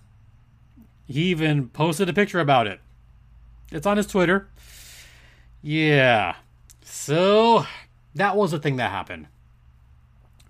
He 1.08 1.23
even 1.25 1.69
posted 1.69 2.10
a 2.10 2.13
picture 2.13 2.39
about 2.39 2.67
it. 2.67 2.79
It's 3.71 3.86
on 3.86 3.97
his 3.97 4.08
Twitter. 4.08 4.47
Yeah. 5.62 6.36
So 6.84 7.65
that 8.19 8.36
was 8.36 8.51
the 8.51 8.60
thing 8.60 8.77
that 8.77 8.91
happened. 8.91 9.27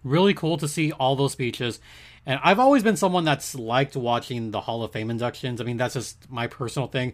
Really 0.03 0.33
cool 0.33 0.57
to 0.57 0.67
see 0.67 0.91
all 0.91 1.15
those 1.15 1.33
speeches. 1.33 1.79
And 2.25 2.39
I've 2.43 2.59
always 2.59 2.83
been 2.83 2.95
someone 2.95 3.25
that's 3.25 3.55
liked 3.55 3.95
watching 3.95 4.51
the 4.51 4.61
Hall 4.61 4.83
of 4.83 4.91
Fame 4.91 5.09
inductions. 5.09 5.59
I 5.59 5.63
mean, 5.63 5.77
that's 5.77 5.93
just 5.93 6.29
my 6.29 6.47
personal 6.47 6.87
thing. 6.87 7.13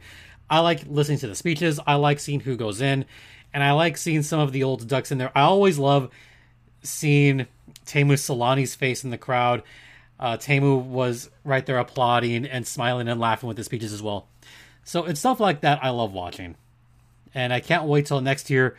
I 0.49 0.59
like 0.59 0.83
listening 0.87 1.19
to 1.19 1.27
the 1.27 1.35
speeches. 1.35 1.79
I 1.85 1.95
like 1.95 2.19
seeing 2.19 2.41
who 2.41 2.55
goes 2.55 2.81
in. 2.81 3.05
And 3.53 3.63
I 3.63 3.71
like 3.71 3.97
seeing 3.97 4.21
some 4.21 4.39
of 4.39 4.51
the 4.51 4.63
old 4.63 4.87
ducks 4.87 5.11
in 5.11 5.17
there. 5.17 5.31
I 5.35 5.41
always 5.41 5.77
love 5.79 6.09
seeing 6.83 7.47
Teemu 7.85 8.13
Selanne's 8.13 8.75
face 8.75 9.03
in 9.03 9.09
the 9.09 9.17
crowd. 9.17 9.63
Uh, 10.19 10.37
Teemu 10.37 10.83
was 10.83 11.29
right 11.43 11.65
there 11.65 11.77
applauding 11.77 12.45
and 12.45 12.67
smiling 12.67 13.07
and 13.07 13.19
laughing 13.19 13.47
with 13.47 13.57
the 13.57 13.63
speeches 13.63 13.93
as 13.93 14.01
well. 14.01 14.27
So 14.83 15.05
it's 15.05 15.19
stuff 15.19 15.39
like 15.39 15.61
that 15.61 15.83
I 15.83 15.89
love 15.89 16.13
watching. 16.13 16.55
And 17.33 17.51
I 17.51 17.59
can't 17.59 17.85
wait 17.85 18.05
till 18.05 18.21
next 18.21 18.49
year 18.49 18.75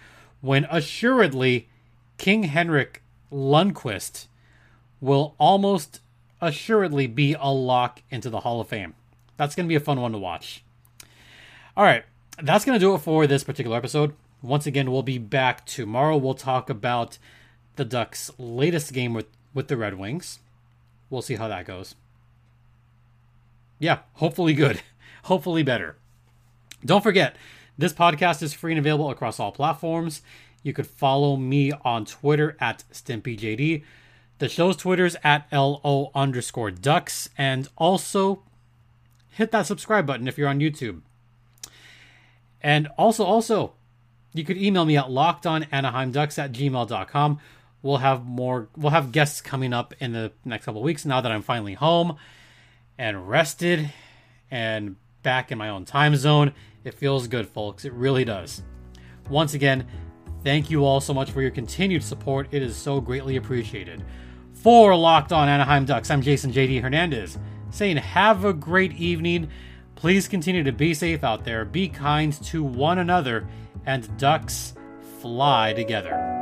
when 0.46 0.64
assuredly 0.70 1.68
King 2.18 2.44
Henrik 2.44 3.02
Lundqvist 3.32 4.28
will 5.00 5.34
almost 5.38 6.00
assuredly 6.40 7.08
be 7.08 7.34
a 7.38 7.50
lock 7.50 8.02
into 8.10 8.30
the 8.30 8.40
Hall 8.40 8.60
of 8.60 8.68
Fame. 8.68 8.94
That's 9.36 9.56
going 9.56 9.66
to 9.66 9.68
be 9.68 9.74
a 9.74 9.80
fun 9.80 10.00
one 10.00 10.12
to 10.12 10.18
watch. 10.18 10.62
All 11.76 11.84
right, 11.84 12.04
that's 12.40 12.64
going 12.64 12.78
to 12.78 12.84
do 12.84 12.94
it 12.94 12.98
for 12.98 13.26
this 13.26 13.44
particular 13.44 13.76
episode. 13.76 14.14
Once 14.40 14.66
again, 14.66 14.92
we'll 14.92 15.02
be 15.02 15.18
back 15.18 15.66
tomorrow. 15.66 16.16
We'll 16.16 16.34
talk 16.34 16.70
about 16.70 17.18
the 17.74 17.84
Ducks' 17.84 18.30
latest 18.38 18.92
game 18.92 19.12
with, 19.12 19.26
with 19.52 19.66
the 19.68 19.76
Red 19.76 19.98
Wings. 19.98 20.38
We'll 21.10 21.22
see 21.22 21.34
how 21.34 21.48
that 21.48 21.66
goes. 21.66 21.96
Yeah, 23.78 23.98
hopefully 24.14 24.54
good. 24.54 24.80
hopefully 25.24 25.64
better. 25.64 25.96
Don't 26.84 27.02
forget, 27.02 27.36
this 27.78 27.92
podcast 27.92 28.42
is 28.42 28.54
free 28.54 28.72
and 28.72 28.78
available 28.78 29.10
across 29.10 29.38
all 29.38 29.52
platforms. 29.52 30.22
You 30.62 30.72
could 30.72 30.86
follow 30.86 31.36
me 31.36 31.72
on 31.84 32.04
Twitter 32.04 32.56
at 32.60 32.84
StimpyJD. 32.92 33.84
The 34.38 34.48
show's 34.48 34.76
Twitter's 34.76 35.16
at 35.22 35.46
LO 35.52 36.10
underscore 36.14 36.70
ducks. 36.70 37.28
And 37.38 37.68
also 37.76 38.42
hit 39.30 39.52
that 39.52 39.66
subscribe 39.66 40.06
button 40.06 40.26
if 40.26 40.36
you're 40.36 40.48
on 40.48 40.60
YouTube. 40.60 41.02
And 42.60 42.88
also, 42.98 43.24
also, 43.24 43.74
you 44.32 44.44
could 44.44 44.56
email 44.56 44.84
me 44.84 44.96
at 44.96 45.06
lockedonanaheimducks 45.06 46.38
at 46.38 46.52
gmail.com. 46.52 47.40
We'll 47.82 47.98
have 47.98 48.24
more, 48.24 48.68
we'll 48.76 48.90
have 48.90 49.12
guests 49.12 49.40
coming 49.40 49.72
up 49.72 49.94
in 50.00 50.12
the 50.12 50.32
next 50.44 50.64
couple 50.64 50.82
weeks 50.82 51.04
now 51.04 51.20
that 51.20 51.30
I'm 51.30 51.42
finally 51.42 51.74
home 51.74 52.16
and 52.98 53.28
rested 53.28 53.92
and 54.50 54.96
back 55.22 55.52
in 55.52 55.58
my 55.58 55.68
own 55.68 55.84
time 55.84 56.16
zone. 56.16 56.52
It 56.86 56.94
feels 56.94 57.26
good, 57.26 57.48
folks. 57.48 57.84
It 57.84 57.92
really 57.94 58.24
does. 58.24 58.62
Once 59.28 59.54
again, 59.54 59.88
thank 60.44 60.70
you 60.70 60.84
all 60.84 61.00
so 61.00 61.12
much 61.12 61.32
for 61.32 61.42
your 61.42 61.50
continued 61.50 62.04
support. 62.04 62.46
It 62.52 62.62
is 62.62 62.76
so 62.76 63.00
greatly 63.00 63.34
appreciated. 63.34 64.04
For 64.52 64.94
Locked 64.94 65.32
On 65.32 65.48
Anaheim 65.48 65.84
Ducks, 65.84 66.12
I'm 66.12 66.22
Jason 66.22 66.52
JD 66.52 66.80
Hernandez 66.80 67.38
saying 67.70 67.96
have 67.96 68.44
a 68.44 68.52
great 68.52 68.92
evening. 68.92 69.50
Please 69.96 70.28
continue 70.28 70.62
to 70.62 70.70
be 70.70 70.94
safe 70.94 71.24
out 71.24 71.44
there, 71.44 71.64
be 71.64 71.88
kind 71.88 72.32
to 72.44 72.62
one 72.62 72.98
another, 72.98 73.48
and 73.84 74.16
ducks 74.16 74.74
fly 75.20 75.72
together. 75.72 76.35